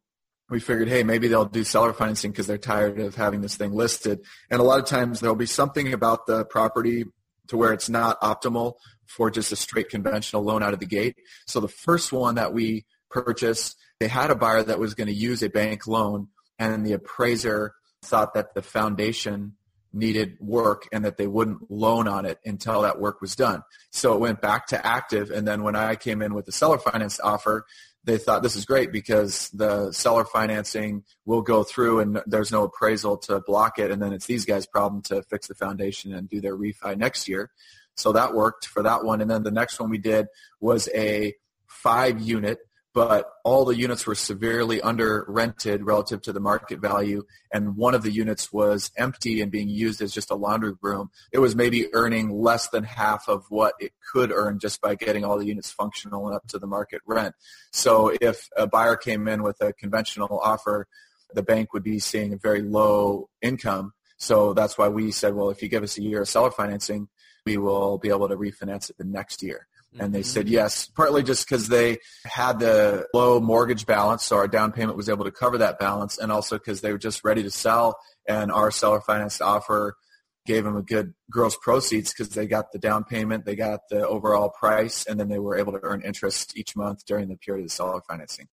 we 0.50 0.60
figured, 0.60 0.88
hey, 0.88 1.02
maybe 1.02 1.28
they'll 1.28 1.44
do 1.44 1.64
seller 1.64 1.92
financing 1.92 2.30
because 2.30 2.46
they're 2.46 2.58
tired 2.58 3.00
of 3.00 3.14
having 3.14 3.40
this 3.40 3.56
thing 3.56 3.72
listed. 3.72 4.20
And 4.50 4.60
a 4.60 4.64
lot 4.64 4.78
of 4.78 4.86
times 4.86 5.20
there'll 5.20 5.36
be 5.36 5.46
something 5.46 5.92
about 5.92 6.26
the 6.26 6.44
property 6.44 7.04
to 7.48 7.56
where 7.56 7.72
it's 7.72 7.88
not 7.88 8.20
optimal 8.20 8.74
for 9.06 9.30
just 9.30 9.52
a 9.52 9.56
straight 9.56 9.88
conventional 9.88 10.42
loan 10.42 10.62
out 10.62 10.72
of 10.72 10.80
the 10.80 10.86
gate. 10.86 11.16
So 11.46 11.60
the 11.60 11.68
first 11.68 12.12
one 12.12 12.36
that 12.36 12.52
we 12.52 12.86
purchased, 13.10 13.76
they 14.00 14.08
had 14.08 14.30
a 14.30 14.34
buyer 14.34 14.62
that 14.62 14.78
was 14.78 14.94
going 14.94 15.08
to 15.08 15.14
use 15.14 15.42
a 15.42 15.50
bank 15.50 15.86
loan 15.86 16.28
and 16.58 16.86
the 16.86 16.92
appraiser 16.92 17.74
thought 18.02 18.34
that 18.34 18.54
the 18.54 18.62
foundation 18.62 19.54
needed 19.94 20.36
work 20.40 20.88
and 20.92 21.04
that 21.04 21.16
they 21.16 21.26
wouldn't 21.26 21.70
loan 21.70 22.08
on 22.08 22.26
it 22.26 22.38
until 22.44 22.82
that 22.82 23.00
work 23.00 23.20
was 23.20 23.36
done. 23.36 23.62
So 23.90 24.14
it 24.14 24.20
went 24.20 24.40
back 24.40 24.66
to 24.68 24.86
active. 24.86 25.30
And 25.30 25.46
then 25.46 25.62
when 25.62 25.76
I 25.76 25.94
came 25.94 26.20
in 26.20 26.34
with 26.34 26.46
the 26.46 26.52
seller 26.52 26.78
finance 26.78 27.20
offer, 27.20 27.64
they 28.04 28.18
thought 28.18 28.42
this 28.42 28.56
is 28.56 28.66
great 28.66 28.92
because 28.92 29.48
the 29.50 29.90
seller 29.92 30.24
financing 30.24 31.04
will 31.24 31.40
go 31.40 31.64
through 31.64 32.00
and 32.00 32.22
there's 32.26 32.52
no 32.52 32.64
appraisal 32.64 33.16
to 33.16 33.40
block 33.40 33.78
it. 33.78 33.90
And 33.90 34.02
then 34.02 34.12
it's 34.12 34.26
these 34.26 34.44
guys' 34.44 34.66
problem 34.66 35.00
to 35.02 35.22
fix 35.22 35.48
the 35.48 35.54
foundation 35.54 36.12
and 36.12 36.28
do 36.28 36.40
their 36.40 36.56
refi 36.56 36.96
next 36.96 37.28
year. 37.28 37.50
So 37.96 38.12
that 38.12 38.34
worked 38.34 38.66
for 38.66 38.82
that 38.82 39.04
one. 39.04 39.20
And 39.20 39.30
then 39.30 39.42
the 39.42 39.50
next 39.50 39.80
one 39.80 39.88
we 39.88 39.98
did 39.98 40.26
was 40.60 40.88
a 40.94 41.34
five 41.66 42.20
unit 42.20 42.58
but 42.94 43.28
all 43.42 43.64
the 43.64 43.76
units 43.76 44.06
were 44.06 44.14
severely 44.14 44.80
under 44.80 45.24
rented 45.26 45.82
relative 45.82 46.22
to 46.22 46.32
the 46.32 46.38
market 46.38 46.78
value 46.78 47.24
and 47.52 47.76
one 47.76 47.92
of 47.92 48.04
the 48.04 48.10
units 48.12 48.52
was 48.52 48.92
empty 48.96 49.42
and 49.42 49.50
being 49.50 49.68
used 49.68 50.00
as 50.00 50.12
just 50.12 50.30
a 50.30 50.36
laundry 50.36 50.74
room. 50.80 51.10
It 51.32 51.40
was 51.40 51.56
maybe 51.56 51.92
earning 51.92 52.30
less 52.30 52.68
than 52.68 52.84
half 52.84 53.28
of 53.28 53.46
what 53.48 53.74
it 53.80 53.92
could 54.12 54.30
earn 54.30 54.60
just 54.60 54.80
by 54.80 54.94
getting 54.94 55.24
all 55.24 55.36
the 55.36 55.46
units 55.46 55.72
functional 55.72 56.28
and 56.28 56.36
up 56.36 56.46
to 56.48 56.58
the 56.58 56.68
market 56.68 57.02
rent. 57.04 57.34
So 57.72 58.14
if 58.20 58.48
a 58.56 58.68
buyer 58.68 58.96
came 58.96 59.26
in 59.26 59.42
with 59.42 59.60
a 59.60 59.72
conventional 59.72 60.38
offer 60.38 60.86
the 61.34 61.42
bank 61.42 61.72
would 61.72 61.82
be 61.82 61.98
seeing 61.98 62.32
a 62.32 62.36
very 62.36 62.62
low 62.62 63.28
income. 63.42 63.92
So 64.18 64.54
that's 64.54 64.78
why 64.78 64.88
we 64.88 65.10
said 65.10 65.34
well 65.34 65.50
if 65.50 65.62
you 65.62 65.68
give 65.68 65.82
us 65.82 65.98
a 65.98 66.02
year 66.02 66.22
of 66.22 66.28
seller 66.28 66.52
financing 66.52 67.08
we 67.44 67.58
will 67.58 67.98
be 67.98 68.08
able 68.08 68.28
to 68.28 68.36
refinance 68.36 68.88
it 68.88 68.96
the 68.98 69.04
next 69.04 69.42
year 69.42 69.66
and 69.98 70.14
they 70.14 70.22
said 70.22 70.46
mm-hmm. 70.46 70.54
yes, 70.54 70.86
partly 70.86 71.22
just 71.22 71.48
because 71.48 71.68
they 71.68 71.98
had 72.24 72.58
the 72.58 73.06
low 73.14 73.40
mortgage 73.40 73.86
balance, 73.86 74.24
so 74.24 74.36
our 74.36 74.48
down 74.48 74.72
payment 74.72 74.96
was 74.96 75.08
able 75.08 75.24
to 75.24 75.30
cover 75.30 75.58
that 75.58 75.78
balance, 75.78 76.18
and 76.18 76.32
also 76.32 76.58
because 76.58 76.80
they 76.80 76.92
were 76.92 76.98
just 76.98 77.24
ready 77.24 77.42
to 77.42 77.50
sell, 77.50 77.98
and 78.28 78.50
our 78.50 78.70
seller 78.70 79.00
finance 79.00 79.40
offer 79.40 79.96
gave 80.46 80.64
them 80.64 80.76
a 80.76 80.82
good 80.82 81.14
gross 81.30 81.56
proceeds 81.56 82.12
because 82.12 82.28
they 82.30 82.46
got 82.46 82.72
the 82.72 82.78
down 82.78 83.04
payment, 83.04 83.44
they 83.44 83.56
got 83.56 83.80
the 83.88 84.06
overall 84.06 84.50
price, 84.50 85.06
and 85.06 85.18
then 85.18 85.28
they 85.28 85.38
were 85.38 85.56
able 85.56 85.72
to 85.72 85.80
earn 85.82 86.02
interest 86.02 86.56
each 86.56 86.76
month 86.76 87.04
during 87.06 87.28
the 87.28 87.36
period 87.36 87.62
of 87.62 87.68
the 87.68 87.74
seller 87.74 88.00
financing. 88.08 88.46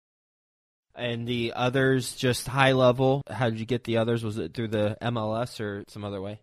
And 0.95 1.27
the 1.27 1.53
others, 1.55 2.15
just 2.15 2.47
high 2.47 2.73
level. 2.73 3.21
How 3.29 3.49
did 3.49 3.59
you 3.59 3.65
get 3.65 3.85
the 3.85 3.97
others? 3.97 4.23
Was 4.23 4.37
it 4.37 4.53
through 4.53 4.69
the 4.69 4.97
MLS 5.01 5.59
or 5.59 5.83
some 5.87 6.03
other 6.03 6.21
way? 6.21 6.39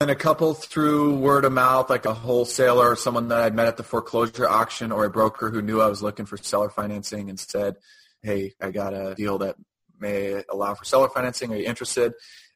And 0.00 0.12
a 0.12 0.14
couple 0.14 0.54
through 0.54 1.16
word 1.16 1.44
of 1.44 1.50
mouth, 1.50 1.90
like 1.90 2.06
a 2.06 2.14
wholesaler 2.14 2.92
or 2.92 2.94
someone 2.94 3.26
that 3.28 3.40
I'd 3.40 3.52
met 3.56 3.66
at 3.66 3.76
the 3.76 3.82
foreclosure 3.82 4.48
auction 4.48 4.92
or 4.92 5.04
a 5.04 5.10
broker 5.10 5.50
who 5.50 5.60
knew 5.60 5.80
I 5.80 5.88
was 5.88 6.04
looking 6.04 6.24
for 6.24 6.36
seller 6.36 6.68
financing 6.70 7.28
and 7.28 7.40
said, 7.40 7.74
hey, 8.22 8.52
I 8.60 8.70
got 8.70 8.94
a 8.94 9.16
deal 9.16 9.38
that 9.38 9.56
may 9.98 10.44
allow 10.48 10.74
for 10.74 10.84
seller 10.84 11.08
financing. 11.08 11.52
Are 11.52 11.56
you 11.56 11.66
interested? 11.66 12.12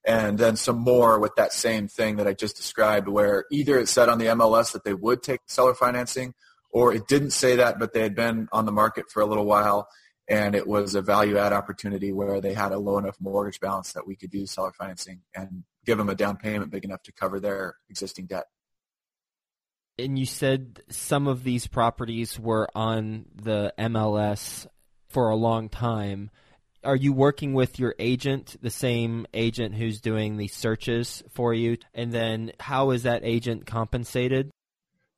And 0.06 0.38
then 0.38 0.54
some 0.54 0.78
more 0.78 1.18
with 1.18 1.34
that 1.34 1.52
same 1.52 1.88
thing 1.88 2.14
that 2.18 2.28
I 2.28 2.32
just 2.32 2.56
described 2.56 3.08
where 3.08 3.46
either 3.50 3.76
it 3.76 3.88
said 3.88 4.08
on 4.08 4.18
the 4.18 4.26
MLS 4.26 4.70
that 4.72 4.84
they 4.84 4.94
would 4.94 5.24
take 5.24 5.40
seller 5.46 5.74
financing 5.74 6.34
or 6.70 6.94
it 6.94 7.08
didn't 7.08 7.30
say 7.30 7.56
that, 7.56 7.80
but 7.80 7.92
they 7.92 8.02
had 8.02 8.14
been 8.14 8.48
on 8.52 8.66
the 8.66 8.72
market 8.72 9.10
for 9.10 9.20
a 9.20 9.26
little 9.26 9.46
while 9.46 9.88
and 10.28 10.54
it 10.54 10.66
was 10.66 10.94
a 10.94 11.02
value 11.02 11.36
add 11.36 11.52
opportunity 11.52 12.12
where 12.12 12.40
they 12.40 12.54
had 12.54 12.72
a 12.72 12.78
low 12.78 12.98
enough 12.98 13.16
mortgage 13.20 13.60
balance 13.60 13.92
that 13.92 14.06
we 14.06 14.16
could 14.16 14.30
do 14.30 14.46
seller 14.46 14.72
financing 14.72 15.20
and 15.34 15.64
give 15.84 15.98
them 15.98 16.08
a 16.08 16.14
down 16.14 16.36
payment 16.36 16.70
big 16.70 16.84
enough 16.84 17.02
to 17.02 17.12
cover 17.12 17.40
their 17.40 17.76
existing 17.90 18.26
debt. 18.26 18.44
And 19.98 20.18
you 20.18 20.26
said 20.26 20.80
some 20.88 21.26
of 21.26 21.44
these 21.44 21.66
properties 21.66 22.38
were 22.38 22.68
on 22.74 23.26
the 23.34 23.74
MLS 23.78 24.66
for 25.08 25.28
a 25.28 25.36
long 25.36 25.68
time. 25.68 26.30
Are 26.84 26.96
you 26.96 27.12
working 27.12 27.52
with 27.52 27.78
your 27.78 27.94
agent, 27.98 28.56
the 28.60 28.70
same 28.70 29.26
agent 29.34 29.74
who's 29.74 30.00
doing 30.00 30.36
the 30.36 30.48
searches 30.48 31.22
for 31.32 31.54
you? 31.54 31.76
And 31.94 32.10
then 32.10 32.52
how 32.58 32.90
is 32.90 33.04
that 33.04 33.22
agent 33.22 33.66
compensated? 33.66 34.50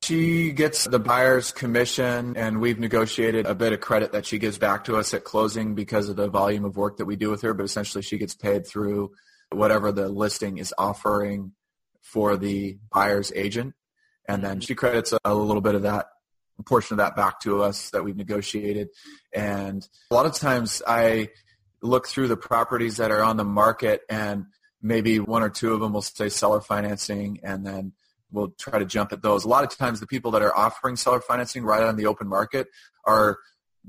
She 0.05 0.51
gets 0.51 0.83
the 0.83 0.99
buyer's 0.99 1.51
commission, 1.51 2.37
and 2.37 2.61
we've 2.61 2.77
negotiated 2.77 3.47
a 3.47 3.55
bit 3.55 3.73
of 3.73 3.81
credit 3.81 4.11
that 4.11 4.27
she 4.27 4.37
gives 4.37 4.59
back 4.59 4.83
to 4.83 4.97
us 4.97 5.15
at 5.15 5.23
closing 5.23 5.73
because 5.73 6.09
of 6.09 6.15
the 6.15 6.27
volume 6.27 6.63
of 6.63 6.77
work 6.77 6.97
that 6.97 7.05
we 7.05 7.15
do 7.15 7.31
with 7.31 7.41
her. 7.41 7.55
But 7.55 7.63
essentially, 7.63 8.03
she 8.03 8.19
gets 8.19 8.35
paid 8.35 8.67
through 8.67 9.13
whatever 9.49 9.91
the 9.91 10.07
listing 10.07 10.59
is 10.59 10.75
offering 10.77 11.53
for 12.03 12.37
the 12.37 12.77
buyer's 12.93 13.31
agent. 13.33 13.73
And 14.29 14.43
then 14.43 14.59
she 14.59 14.75
credits 14.75 15.11
a, 15.25 15.33
little 15.33 15.59
bit 15.59 15.73
of 15.73 15.81
that 15.81 16.05
portion 16.67 16.93
of 16.93 16.97
that 16.99 17.15
back 17.15 17.39
to 17.39 17.63
us 17.63 17.89
that 17.89 18.03
we've 18.03 18.15
negotiated. 18.15 18.89
And 19.33 19.87
a 20.11 20.13
lot 20.13 20.27
of 20.27 20.35
times 20.35 20.83
I 20.85 21.29
look 21.81 22.07
through 22.07 22.27
the 22.27 22.37
properties 22.37 22.97
that 22.97 23.09
are 23.09 23.23
on 23.23 23.37
the 23.37 23.43
market 23.43 24.01
and 24.07 24.45
maybe 24.83 25.19
one 25.19 25.41
or 25.41 25.49
two 25.49 25.73
of 25.73 25.79
them 25.79 25.93
will 25.93 26.03
say 26.03 26.29
seller 26.29 26.61
financing 26.61 27.39
and 27.41 27.65
then 27.65 27.93
we'll 28.35 28.53
try 28.59 28.77
to 28.77 28.85
jump 28.85 29.11
at 29.13 29.21
those. 29.21 29.45
A 29.45 29.47
lot 29.47 29.63
of 29.63 29.75
times 29.75 29.99
the 29.99 30.07
people 30.07 30.31
that 30.31 30.41
are 30.41 30.55
offering 30.55 30.95
seller 30.95 31.21
financing 31.21 31.63
right 31.63 31.81
on 31.81 31.95
the 31.95 32.05
open 32.05 32.27
market 32.27 32.67
are 33.05 33.39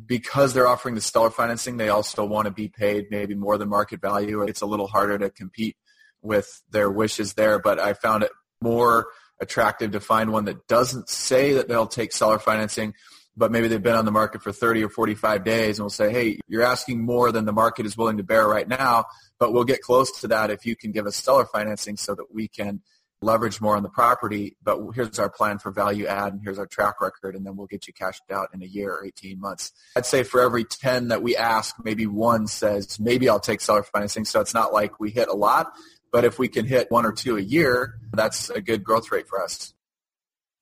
because 0.07 0.55
they're 0.55 0.69
offering 0.69 0.95
the 0.95 1.01
seller 1.01 1.31
financing, 1.31 1.77
they 1.77 1.89
also 1.89 2.25
want 2.25 2.47
to 2.47 2.53
be 2.53 2.69
paid 2.69 3.07
maybe 3.11 3.35
more 3.35 3.59
than 3.59 3.69
market 3.69 4.01
value. 4.01 4.43
It's 4.43 4.61
a 4.61 4.67
little 4.67 4.87
harder 4.87 5.19
to 5.19 5.31
compete 5.31 5.77
with 6.23 6.63
their 6.71 6.91
wishes 6.91 7.35
there, 7.35 7.59
but 7.59 7.79
I 7.79 7.95
found 7.95 8.23
it 8.23 8.31
more 8.61 9.07
attractive 9.41 9.93
to 9.93 10.01
find 10.01 10.33
one 10.33 10.45
that 10.47 10.67
doesn't 10.67 11.09
say 11.09 11.55
that 11.55 11.69
they'll 11.69 11.87
take 11.87 12.13
seller 12.13 12.39
financing, 12.39 12.95
but 13.37 13.51
maybe 13.51 13.69
they've 13.69 13.83
been 13.83 13.97
on 13.97 14.05
the 14.05 14.11
market 14.11 14.43
for 14.43 14.53
30 14.53 14.85
or 14.85 14.89
45 14.89 15.45
days 15.45 15.79
and 15.79 15.85
will 15.85 15.91
say, 15.91 16.11
hey, 16.13 16.39
you're 16.47 16.63
asking 16.63 17.05
more 17.05 17.33
than 17.33 17.45
the 17.45 17.53
market 17.53 17.87
is 17.87 17.97
willing 17.97 18.17
to 18.19 18.23
bear 18.23 18.47
right 18.47 18.69
now, 18.69 19.05
but 19.39 19.53
we'll 19.53 19.65
get 19.65 19.83
close 19.83 20.21
to 20.21 20.29
that 20.29 20.51
if 20.51 20.65
you 20.65 20.77
can 20.77 20.93
give 20.93 21.07
us 21.07 21.17
seller 21.17 21.47
financing 21.47 21.97
so 21.97 22.15
that 22.15 22.33
we 22.33 22.49
can– 22.49 22.81
leverage 23.23 23.61
more 23.61 23.77
on 23.77 23.83
the 23.83 23.89
property, 23.89 24.57
but 24.63 24.79
here's 24.95 25.19
our 25.19 25.31
plan 25.31 25.59
for 25.59 25.71
value 25.71 26.07
add 26.07 26.35
and 26.35 26.43
here's 26.43 26.59
our 26.59 26.67
track 26.67 27.01
record 27.01 27.35
and 27.35 27.47
then 27.47 27.57
we'll 27.57 27.67
get 27.67 27.87
you 27.87 27.93
cashed 27.93 28.23
out 28.31 28.49
in 28.53 28.63
a 28.63 28.67
year 28.67 28.93
or 28.93 29.05
18 29.05 29.41
months. 29.41 29.73
I'd 29.97 30.07
say 30.07 30.23
for 30.23 30.41
every 30.41 30.65
10 30.65 31.09
that 31.09 31.23
we 31.23 31.37
ask, 31.37 31.75
maybe 31.83 32.07
one 32.07 32.47
says, 32.47 33.01
maybe 33.01 33.29
I'll 33.29 33.41
take 33.41 33.61
seller 33.61 33.83
financing. 33.83 34.25
So 34.25 34.41
it's 34.41 34.55
not 34.55 34.73
like 34.73 35.01
we 35.01 35.11
hit 35.11 35.29
a 35.29 35.35
lot, 35.35 35.73
but 36.13 36.25
if 36.25 36.39
we 36.39 36.49
can 36.49 36.67
hit 36.67 36.91
one 36.91 37.07
or 37.07 37.13
two 37.13 37.37
a 37.37 37.41
year, 37.41 37.95
that's 38.13 38.51
a 38.51 38.61
good 38.61 38.85
growth 38.85 39.11
rate 39.11 39.29
for 39.29 39.43
us. 39.43 39.73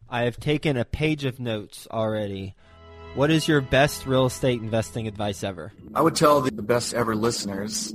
I 0.09 0.23
have 0.23 0.38
taken 0.38 0.77
a 0.77 0.85
page 0.85 1.25
of 1.25 1.40
notes 1.40 1.88
already. 1.90 2.55
What 3.14 3.31
is 3.31 3.49
your 3.49 3.61
best 3.61 4.07
real 4.07 4.27
estate 4.27 4.61
investing 4.61 5.07
advice 5.07 5.45
ever? 5.45 5.73
I 5.95 6.03
would 6.03 6.17
tell 6.17 6.40
the 6.40 6.51
best 6.51 6.95
ever 6.95 7.14
listeners 7.14 7.95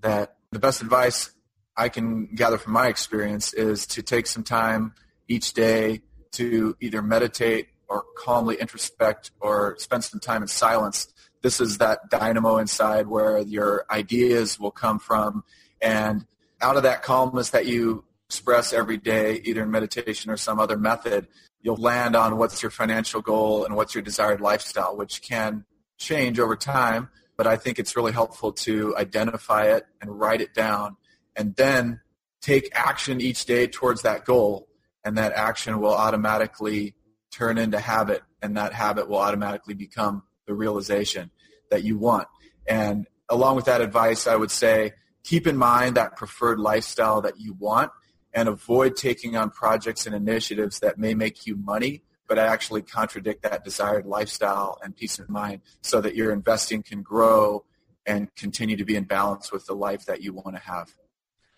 that 0.00 0.36
the 0.50 0.58
best 0.58 0.82
advice 0.82 1.30
I 1.76 1.88
can 1.88 2.26
gather 2.34 2.58
from 2.58 2.72
my 2.72 2.88
experience 2.88 3.52
is 3.52 3.86
to 3.88 4.02
take 4.02 4.26
some 4.26 4.42
time 4.42 4.94
each 5.28 5.52
day 5.52 6.02
to 6.32 6.76
either 6.80 7.02
meditate 7.02 7.68
or 7.88 8.04
calmly 8.16 8.56
introspect 8.56 9.30
or 9.40 9.76
spend 9.78 10.04
some 10.04 10.20
time 10.20 10.42
in 10.42 10.48
silence. 10.48 11.12
This 11.42 11.60
is 11.60 11.78
that 11.78 12.10
dynamo 12.10 12.58
inside 12.58 13.06
where 13.06 13.38
your 13.38 13.84
ideas 13.90 14.58
will 14.58 14.70
come 14.70 14.98
from. 14.98 15.44
And 15.80 16.26
out 16.60 16.76
of 16.76 16.82
that 16.84 17.02
calmness 17.02 17.50
that 17.50 17.66
you 17.66 18.04
express 18.26 18.72
every 18.72 18.96
day, 18.96 19.40
either 19.44 19.62
in 19.62 19.70
meditation 19.70 20.30
or 20.30 20.36
some 20.36 20.58
other 20.58 20.76
method, 20.76 21.28
you'll 21.62 21.76
land 21.76 22.16
on 22.16 22.38
what's 22.38 22.62
your 22.62 22.70
financial 22.70 23.20
goal 23.20 23.64
and 23.64 23.76
what's 23.76 23.94
your 23.94 24.02
desired 24.02 24.40
lifestyle, 24.40 24.96
which 24.96 25.22
can 25.22 25.64
change 25.98 26.40
over 26.40 26.56
time. 26.56 27.08
But 27.36 27.46
I 27.46 27.56
think 27.56 27.78
it's 27.78 27.96
really 27.96 28.12
helpful 28.12 28.52
to 28.52 28.96
identify 28.96 29.66
it 29.66 29.86
and 30.00 30.18
write 30.18 30.40
it 30.40 30.54
down 30.54 30.96
and 31.36 31.54
then 31.56 32.00
take 32.40 32.70
action 32.72 33.20
each 33.20 33.44
day 33.44 33.66
towards 33.66 34.02
that 34.02 34.24
goal 34.24 34.68
and 35.04 35.18
that 35.18 35.32
action 35.32 35.78
will 35.80 35.94
automatically 35.94 36.94
turn 37.30 37.58
into 37.58 37.78
habit 37.78 38.22
and 38.42 38.56
that 38.56 38.72
habit 38.72 39.08
will 39.08 39.18
automatically 39.18 39.74
become 39.74 40.22
the 40.46 40.54
realization 40.54 41.30
that 41.70 41.82
you 41.82 41.98
want. 41.98 42.28
And 42.66 43.06
along 43.28 43.56
with 43.56 43.64
that 43.66 43.80
advice 43.80 44.26
i 44.26 44.36
would 44.36 44.50
say 44.50 44.92
keep 45.24 45.46
in 45.46 45.56
mind 45.56 45.96
that 45.96 46.16
preferred 46.16 46.58
lifestyle 46.58 47.20
that 47.20 47.40
you 47.40 47.54
want 47.54 47.90
and 48.32 48.48
avoid 48.48 48.96
taking 48.96 49.36
on 49.36 49.50
projects 49.50 50.06
and 50.06 50.14
initiatives 50.14 50.80
that 50.80 50.98
may 50.98 51.14
make 51.14 51.46
you 51.46 51.56
money 51.56 52.02
but 52.28 52.38
actually 52.38 52.82
contradict 52.82 53.42
that 53.42 53.64
desired 53.64 54.04
lifestyle 54.04 54.78
and 54.82 54.96
peace 54.96 55.18
of 55.18 55.28
mind 55.28 55.60
so 55.80 56.00
that 56.00 56.16
your 56.16 56.32
investing 56.32 56.82
can 56.82 57.02
grow 57.02 57.64
and 58.04 58.34
continue 58.34 58.76
to 58.76 58.84
be 58.84 58.96
in 58.96 59.04
balance 59.04 59.52
with 59.52 59.64
the 59.66 59.74
life 59.74 60.06
that 60.06 60.22
you 60.22 60.32
want 60.32 60.54
to 60.56 60.62
have 60.62 60.92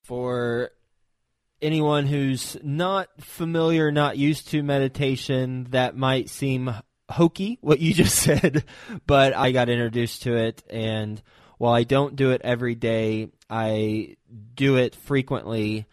for 0.08 0.70
anyone 1.60 2.06
who's 2.06 2.56
not 2.62 3.10
familiar, 3.20 3.92
not 3.92 4.16
used 4.16 4.48
to 4.48 4.62
meditation, 4.62 5.66
that 5.70 5.98
might 5.98 6.30
seem 6.30 6.72
hokey, 7.10 7.58
what 7.60 7.78
you 7.78 7.92
just 8.02 8.16
said, 8.16 8.64
but 9.06 9.36
I 9.36 9.52
got 9.52 9.68
introduced 9.68 10.22
to 10.22 10.34
it. 10.34 10.64
And 10.70 11.20
while 11.58 11.74
I 11.74 11.84
don't 11.84 12.16
do 12.16 12.30
it 12.30 12.40
every 12.42 12.74
day, 12.74 13.28
I 13.50 14.16
do 14.54 14.76
it 14.76 14.94
frequently. 14.94 15.84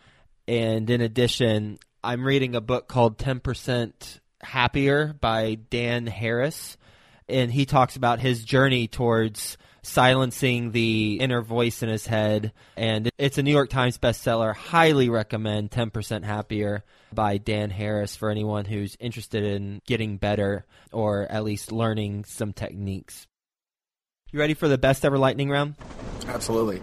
And 0.47 0.89
in 0.89 1.01
addition, 1.01 1.77
I'm 2.01 2.25
reading 2.25 2.55
a 2.55 2.61
book 2.61 2.87
called 2.87 3.17
10% 3.17 3.91
Happier 4.41 5.13
by 5.19 5.55
Dan 5.55 6.07
Harris. 6.07 6.77
And 7.27 7.51
he 7.51 7.65
talks 7.65 7.97
about 7.97 8.21
his 8.21 8.45
journey 8.45 8.87
towards 8.87 9.57
silencing 9.85 10.71
the 10.71 11.17
inner 11.19 11.41
voice 11.41 11.83
in 11.83 11.89
his 11.89 12.05
head. 12.05 12.51
And 12.75 13.09
it's 13.17 13.37
a 13.37 13.43
New 13.43 13.51
York 13.51 13.69
Times 13.69 13.97
bestseller. 13.97 14.55
Highly 14.55 15.09
recommend 15.09 15.71
10% 15.71 16.23
Happier 16.23 16.83
by 17.13 17.37
Dan 17.37 17.69
Harris 17.69 18.15
for 18.15 18.29
anyone 18.29 18.65
who's 18.65 18.97
interested 18.99 19.43
in 19.43 19.81
getting 19.85 20.17
better 20.17 20.65
or 20.91 21.23
at 21.29 21.43
least 21.43 21.71
learning 21.71 22.25
some 22.25 22.53
techniques. 22.53 23.27
You 24.31 24.39
ready 24.39 24.53
for 24.53 24.67
the 24.67 24.77
best 24.77 25.05
ever 25.05 25.17
lightning 25.17 25.49
round? 25.49 25.75
Absolutely. 26.27 26.81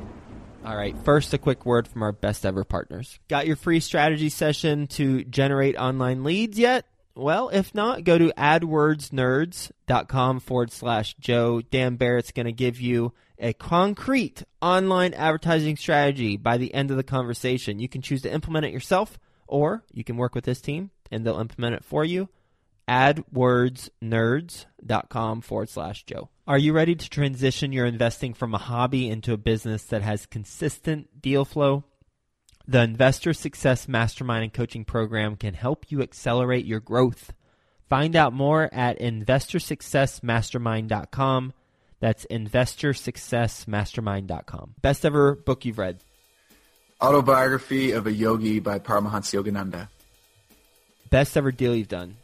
All 0.65 0.77
right, 0.77 0.97
first, 1.05 1.35
a 1.35 1.38
quick 1.38 1.67
word 1.67 1.88
from 1.88 2.05
our 2.05 2.12
best 2.12 2.47
ever 2.47 2.62
partners. 2.62 3.19
Got 3.29 3.49
your 3.49 3.57
free 3.57 3.81
strategy 3.81 4.29
session 4.29 4.87
to 4.88 5.25
generate 5.25 5.77
online 5.77 6.23
leads 6.23 6.57
yet? 6.57 6.87
Well, 7.14 7.51
if 7.51 7.75
not, 7.75 8.05
go 8.05 8.16
to 8.16 8.33
adwordsnerds.com 8.38 10.40
forward 10.40 10.72
slash 10.72 11.14
Joe. 11.20 11.61
Dan 11.61 11.96
Barrett's 11.96 12.33
going 12.33 12.46
to 12.46 12.53
give 12.53 12.81
you 12.81 13.12
a 13.38 13.53
concrete 13.53 14.44
online 14.62 15.12
advertising 15.12 15.77
strategy 15.77 16.38
by 16.38 16.57
the 16.57 16.72
end 16.72 16.90
of 16.90 16.96
the 16.96 17.03
conversation. 17.03 17.79
You 17.79 17.88
can 17.88 18.01
choose 18.01 18.22
to 18.22 18.33
implement 18.33 18.64
it 18.66 18.72
yourself, 18.72 19.18
or 19.46 19.85
you 19.92 20.05
can 20.05 20.16
work 20.16 20.35
with 20.35 20.44
this 20.44 20.62
team 20.62 20.90
and 21.11 21.27
they'll 21.27 21.40
implement 21.40 21.75
it 21.75 21.85
for 21.85 22.05
you. 22.05 22.29
AdWordsNerds.com 22.88 25.40
forward 25.42 25.68
slash 25.68 26.05
Joe. 26.05 26.31
Are 26.46 26.59
you 26.59 26.72
ready 26.72 26.94
to 26.96 27.11
transition 27.11 27.72
your 27.72 27.87
investing 27.87 28.35
from 28.35 28.55
a 28.55 28.59
hobby 28.59 29.09
into 29.09 29.33
a 29.33 29.37
business 29.37 29.85
that 29.85 30.03
has 30.03 30.27
consistent 30.27 31.22
deal 31.22 31.44
flow? 31.44 31.85
The 32.66 32.83
Investor 32.83 33.33
Success 33.33 33.87
Mastermind 33.88 34.42
and 34.44 34.53
Coaching 34.53 34.85
Program 34.85 35.37
can 35.37 35.55
help 35.55 35.87
you 35.90 36.03
accelerate 36.03 36.64
your 36.64 36.81
growth. 36.81 37.33
Find 37.88 38.14
out 38.16 38.33
more 38.33 38.68
at 38.72 38.98
investorsuccessmastermind.com. 39.01 41.53
That's 42.01 42.27
investorsuccessmastermind.com. 42.31 44.75
Best 44.81 45.05
ever 45.05 45.35
book 45.35 45.64
you've 45.64 45.79
read? 45.79 46.05
Autobiography 47.01 47.90
of 47.92 48.07
a 48.07 48.12
Yogi 48.12 48.61
by 48.61 48.79
Paramahansa 48.79 49.42
Yogananda. 49.42 49.88
Best 51.11 51.37
ever 51.37 51.51
deal 51.53 51.75
you've 51.75 51.88
done? 51.88 52.16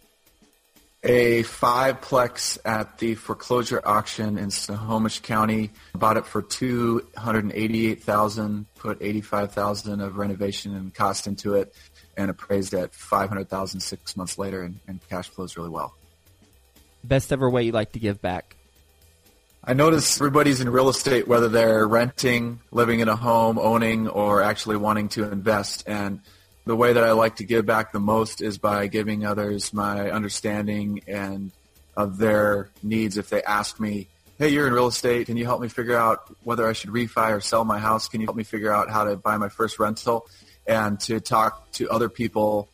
A 1.04 1.44
fiveplex 1.44 2.58
at 2.64 2.98
the 2.98 3.14
foreclosure 3.14 3.80
auction 3.84 4.36
in 4.36 4.50
Snohomish 4.50 5.20
County. 5.20 5.70
Bought 5.94 6.16
it 6.16 6.26
for 6.26 6.42
two 6.42 7.06
hundred 7.16 7.44
and 7.44 7.52
eighty-eight 7.52 8.02
thousand. 8.02 8.66
Put 8.76 9.00
eighty-five 9.00 9.52
thousand 9.52 10.00
of 10.00 10.16
renovation 10.16 10.74
and 10.74 10.92
cost 10.92 11.26
into 11.26 11.54
it, 11.54 11.74
and 12.16 12.30
appraised 12.30 12.74
at 12.74 12.94
five 12.94 13.28
hundred 13.28 13.48
thousand 13.48 13.80
six 13.80 14.16
months 14.16 14.38
later, 14.38 14.62
and, 14.62 14.80
and 14.88 15.00
cash 15.08 15.28
flows 15.28 15.56
really 15.56 15.70
well. 15.70 15.94
Best 17.04 17.32
ever 17.32 17.48
way 17.48 17.62
you 17.62 17.72
like 17.72 17.92
to 17.92 18.00
give 18.00 18.20
back? 18.20 18.56
I 19.62 19.74
notice 19.74 20.18
everybody's 20.18 20.60
in 20.60 20.70
real 20.70 20.88
estate, 20.88 21.28
whether 21.28 21.48
they're 21.48 21.86
renting, 21.86 22.60
living 22.70 23.00
in 23.00 23.08
a 23.08 23.16
home, 23.16 23.58
owning, 23.58 24.08
or 24.08 24.40
actually 24.42 24.76
wanting 24.76 25.08
to 25.10 25.30
invest, 25.30 25.84
and 25.86 26.20
the 26.68 26.76
way 26.76 26.92
that 26.92 27.02
I 27.02 27.12
like 27.12 27.36
to 27.36 27.44
give 27.44 27.64
back 27.64 27.92
the 27.92 27.98
most 27.98 28.42
is 28.42 28.58
by 28.58 28.88
giving 28.88 29.24
others 29.24 29.72
my 29.72 30.10
understanding 30.10 31.00
and 31.08 31.50
of 31.96 32.18
their 32.18 32.68
needs. 32.82 33.16
If 33.16 33.30
they 33.30 33.42
ask 33.42 33.80
me, 33.80 34.06
hey, 34.38 34.50
you're 34.50 34.66
in 34.66 34.74
real 34.74 34.88
estate, 34.88 35.28
can 35.28 35.38
you 35.38 35.46
help 35.46 35.62
me 35.62 35.68
figure 35.68 35.96
out 35.96 36.30
whether 36.44 36.68
I 36.68 36.74
should 36.74 36.90
refi 36.90 37.34
or 37.34 37.40
sell 37.40 37.64
my 37.64 37.78
house? 37.78 38.06
Can 38.08 38.20
you 38.20 38.26
help 38.26 38.36
me 38.36 38.44
figure 38.44 38.70
out 38.70 38.90
how 38.90 39.04
to 39.04 39.16
buy 39.16 39.38
my 39.38 39.48
first 39.48 39.78
rental? 39.78 40.28
And 40.66 41.00
to 41.00 41.20
talk 41.20 41.72
to 41.72 41.88
other 41.88 42.10
people 42.10 42.68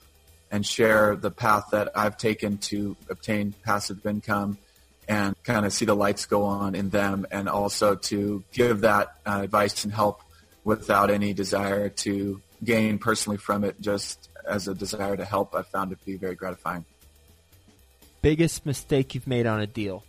and 0.51 0.67
share 0.67 1.15
the 1.15 1.31
path 1.31 1.67
that 1.71 1.97
I've 1.97 2.17
taken 2.17 2.59
to 2.71 2.97
obtain 3.09 3.55
passive 3.63 4.05
income 4.05 4.59
and 5.07 5.41
kind 5.45 5.65
of 5.65 5.73
see 5.73 5.85
the 5.85 5.95
lights 5.95 6.27
go 6.27 6.43
on 6.43 6.75
in 6.75 6.91
them 6.91 7.27
and 7.31 7.49
also 7.49 7.95
to 7.95 8.43
give 8.53 8.81
that 8.81 9.15
uh, 9.25 9.43
advice 9.45 9.85
and 9.85 9.95
help 9.95 10.21
without 10.65 11.13
any 11.13 11.33
desire 11.33 11.91
to 11.91 12.41
gain 12.62 12.99
personally 12.99 13.38
from 13.38 13.64
it 13.64 13.81
just 13.81 14.29
as 14.47 14.69
a 14.69 14.75
desire 14.75 15.17
to 15.17 15.25
help, 15.25 15.55
I 15.55 15.62
found 15.62 15.93
it 15.93 16.01
to 16.01 16.07
be 16.07 16.17
very 16.17 16.35
gratifying. 16.35 16.85
Biggest 18.23 18.64
mistake 18.64 19.14
you've 19.14 19.27
made 19.27 19.47
on 19.47 19.61
a 19.61 19.67
deal? 19.67 20.05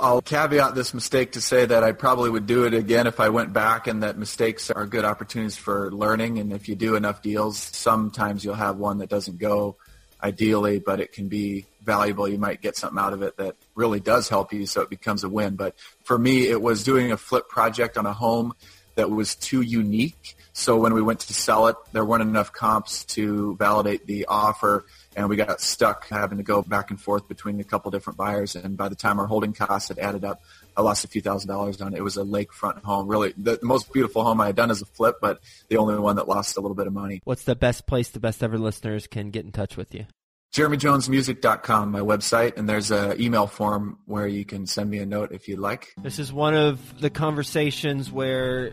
I'll 0.00 0.22
caveat 0.22 0.76
this 0.76 0.94
mistake 0.94 1.32
to 1.32 1.40
say 1.40 1.66
that 1.66 1.82
I 1.82 1.90
probably 1.90 2.30
would 2.30 2.46
do 2.46 2.64
it 2.64 2.74
again 2.74 3.08
if 3.08 3.18
I 3.18 3.30
went 3.30 3.52
back 3.52 3.88
and 3.88 4.04
that 4.04 4.16
mistakes 4.16 4.70
are 4.70 4.86
good 4.86 5.04
opportunities 5.04 5.56
for 5.56 5.90
learning. 5.90 6.38
And 6.38 6.52
if 6.52 6.68
you 6.68 6.76
do 6.76 6.94
enough 6.94 7.20
deals, 7.20 7.58
sometimes 7.58 8.44
you'll 8.44 8.54
have 8.54 8.76
one 8.76 8.98
that 8.98 9.08
doesn't 9.08 9.38
go 9.38 9.76
ideally, 10.22 10.78
but 10.78 11.00
it 11.00 11.12
can 11.12 11.28
be 11.28 11.66
valuable. 11.82 12.28
You 12.28 12.38
might 12.38 12.60
get 12.60 12.76
something 12.76 12.98
out 12.98 13.12
of 13.12 13.22
it 13.22 13.36
that 13.38 13.56
really 13.74 13.98
does 13.98 14.28
help 14.28 14.52
you, 14.52 14.66
so 14.66 14.82
it 14.82 14.90
becomes 14.90 15.24
a 15.24 15.28
win. 15.28 15.56
But 15.56 15.74
for 16.04 16.18
me, 16.18 16.46
it 16.48 16.60
was 16.62 16.84
doing 16.84 17.10
a 17.10 17.16
flip 17.16 17.48
project 17.48 17.96
on 17.96 18.06
a 18.06 18.12
home 18.12 18.54
that 18.98 19.10
was 19.10 19.34
too 19.34 19.62
unique 19.62 20.36
so 20.58 20.76
when 20.76 20.92
we 20.92 21.00
went 21.00 21.20
to 21.20 21.32
sell 21.32 21.68
it, 21.68 21.76
there 21.92 22.04
weren't 22.04 22.22
enough 22.22 22.52
comps 22.52 23.04
to 23.14 23.54
validate 23.58 24.08
the 24.08 24.26
offer, 24.26 24.86
and 25.14 25.28
we 25.28 25.36
got 25.36 25.60
stuck 25.60 26.08
having 26.08 26.38
to 26.38 26.44
go 26.44 26.62
back 26.62 26.90
and 26.90 27.00
forth 27.00 27.28
between 27.28 27.60
a 27.60 27.64
couple 27.64 27.92
different 27.92 28.16
buyers. 28.16 28.56
And 28.56 28.76
by 28.76 28.88
the 28.88 28.96
time 28.96 29.20
our 29.20 29.26
holding 29.26 29.52
costs 29.52 29.86
had 29.86 30.00
added 30.00 30.24
up, 30.24 30.42
I 30.76 30.82
lost 30.82 31.04
a 31.04 31.08
few 31.08 31.22
thousand 31.22 31.48
dollars 31.48 31.80
on 31.80 31.94
it. 31.94 31.98
It 31.98 32.02
was 32.02 32.16
a 32.16 32.24
lakefront 32.24 32.82
home, 32.82 33.06
really 33.06 33.34
the, 33.36 33.60
most 33.62 33.92
beautiful 33.92 34.24
home 34.24 34.40
I 34.40 34.46
had 34.46 34.56
done 34.56 34.72
as 34.72 34.82
a 34.82 34.84
flip, 34.84 35.18
but 35.20 35.38
the 35.68 35.76
only 35.76 35.96
one 35.96 36.16
that 36.16 36.26
lost 36.26 36.56
a 36.56 36.60
little 36.60 36.74
bit 36.74 36.88
of 36.88 36.92
money. 36.92 37.20
What's 37.22 37.44
the 37.44 37.54
best 37.54 37.86
place 37.86 38.08
the 38.08 38.18
best 38.18 38.42
ever 38.42 38.58
listeners 38.58 39.06
can 39.06 39.30
get 39.30 39.44
in 39.44 39.52
touch 39.52 39.76
with 39.76 39.94
you? 39.94 40.06
JeremyJonesMusic.com, 40.54 41.92
my 41.92 42.00
website, 42.00 42.56
and 42.56 42.68
there's 42.68 42.90
an 42.90 43.20
email 43.20 43.46
form 43.46 43.98
where 44.06 44.26
you 44.26 44.44
can 44.44 44.66
send 44.66 44.90
me 44.90 44.98
a 44.98 45.06
note 45.06 45.30
if 45.30 45.46
you'd 45.46 45.60
like. 45.60 45.94
This 46.02 46.18
is 46.18 46.32
one 46.32 46.56
of 46.56 47.00
the 47.00 47.10
conversations 47.10 48.10
where 48.10 48.72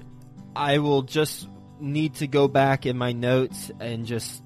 I 0.55 0.77
will 0.79 1.01
just 1.01 1.47
need 1.79 2.15
to 2.15 2.27
go 2.27 2.47
back 2.47 2.85
in 2.85 2.97
my 2.97 3.11
notes 3.11 3.71
and 3.79 4.05
just 4.05 4.41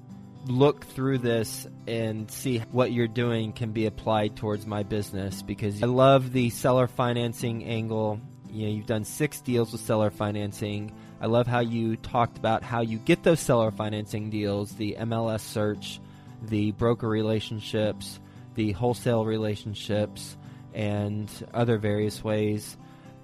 look 0.46 0.84
through 0.86 1.18
this 1.18 1.66
and 1.86 2.30
see 2.30 2.58
what 2.72 2.92
you're 2.92 3.06
doing 3.06 3.52
can 3.52 3.72
be 3.72 3.86
applied 3.86 4.36
towards 4.36 4.66
my 4.66 4.82
business 4.82 5.42
because 5.42 5.82
I 5.82 5.86
love 5.86 6.32
the 6.32 6.50
seller 6.50 6.86
financing 6.86 7.64
angle. 7.64 8.20
You 8.50 8.66
know, 8.66 8.72
you've 8.72 8.86
done 8.86 9.04
six 9.04 9.40
deals 9.40 9.72
with 9.72 9.82
seller 9.82 10.10
financing. 10.10 10.92
I 11.20 11.26
love 11.26 11.46
how 11.46 11.60
you 11.60 11.96
talked 11.96 12.38
about 12.38 12.62
how 12.64 12.80
you 12.80 12.98
get 12.98 13.22
those 13.22 13.40
seller 13.40 13.70
financing 13.70 14.30
deals, 14.30 14.72
the 14.74 14.96
MLS 15.00 15.40
search, 15.40 16.00
the 16.42 16.72
broker 16.72 17.08
relationships, 17.08 18.18
the 18.54 18.72
wholesale 18.72 19.24
relationships, 19.24 20.36
and 20.72 21.30
other 21.52 21.78
various 21.78 22.24
ways 22.24 22.76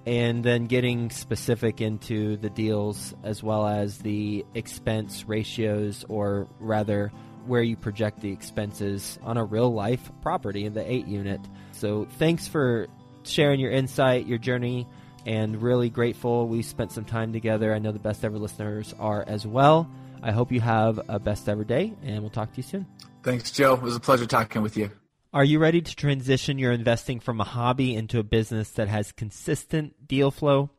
and 0.07 0.41
then 0.41 0.67
getting 0.67 1.09
specific 1.09 1.81
into 1.81 2.37
the 2.37 2.49
deals 2.49 3.13
as 3.23 3.43
well 3.43 3.67
as 3.67 3.97
the 3.97 4.45
expense 4.55 5.25
ratios, 5.27 6.05
or 6.07 6.47
rather, 6.61 7.11
where 7.45 7.61
you 7.61 7.75
project 7.75 8.21
the 8.21 8.31
expenses 8.31 9.19
on 9.21 9.35
a 9.35 9.43
real 9.43 9.73
life 9.73 10.09
property 10.21 10.63
in 10.63 10.73
the 10.73 10.89
8 10.89 11.07
unit. 11.07 11.41
So, 11.73 12.07
thanks 12.19 12.47
for 12.47 12.87
sharing 13.23 13.59
your 13.59 13.71
insight, 13.71 14.27
your 14.27 14.37
journey, 14.37 14.87
and 15.25 15.61
really 15.61 15.89
grateful 15.89 16.47
we 16.47 16.61
spent 16.61 16.93
some 16.93 17.03
time 17.03 17.33
together. 17.33 17.73
I 17.73 17.79
know 17.79 17.91
the 17.91 17.99
best 17.99 18.23
ever 18.23 18.39
listeners 18.39 18.95
are 18.97 19.25
as 19.27 19.45
well. 19.45 19.91
I 20.23 20.31
hope 20.31 20.53
you 20.53 20.61
have 20.61 21.01
a 21.09 21.19
best 21.19 21.49
ever 21.49 21.65
day, 21.65 21.93
and 22.01 22.21
we'll 22.21 22.29
talk 22.29 22.51
to 22.53 22.57
you 22.57 22.63
soon. 22.63 22.85
Thanks, 23.23 23.51
Joe. 23.51 23.73
It 23.73 23.81
was 23.81 23.97
a 23.97 23.99
pleasure 23.99 24.25
talking 24.25 24.61
with 24.61 24.77
you. 24.77 24.89
Are 25.33 25.43
you 25.43 25.59
ready 25.59 25.81
to 25.81 25.95
transition 25.95 26.57
your 26.57 26.71
investing 26.71 27.19
from 27.19 27.41
a 27.41 27.43
hobby 27.43 27.93
into 27.93 28.17
a 28.17 28.23
business 28.23 28.69
that 28.71 28.87
has 28.87 29.11
consistent 29.11 30.07
deal 30.07 30.31
flow? 30.31 30.69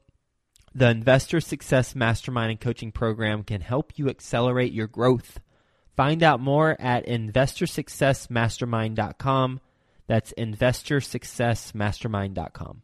The 0.75 0.89
Investor 0.89 1.41
Success 1.41 1.95
Mastermind 1.95 2.53
and 2.53 2.61
Coaching 2.61 2.91
Program 2.91 3.43
can 3.43 3.61
help 3.61 3.99
you 3.99 4.09
accelerate 4.09 4.73
your 4.73 4.87
growth. 4.87 5.39
Find 5.97 6.23
out 6.23 6.41
more 6.41 6.81
at 6.81 7.07
investorsuccessmastermind.com. 7.07 9.61
That's 10.07 10.33
investorsuccessmastermind.com. 10.39 12.77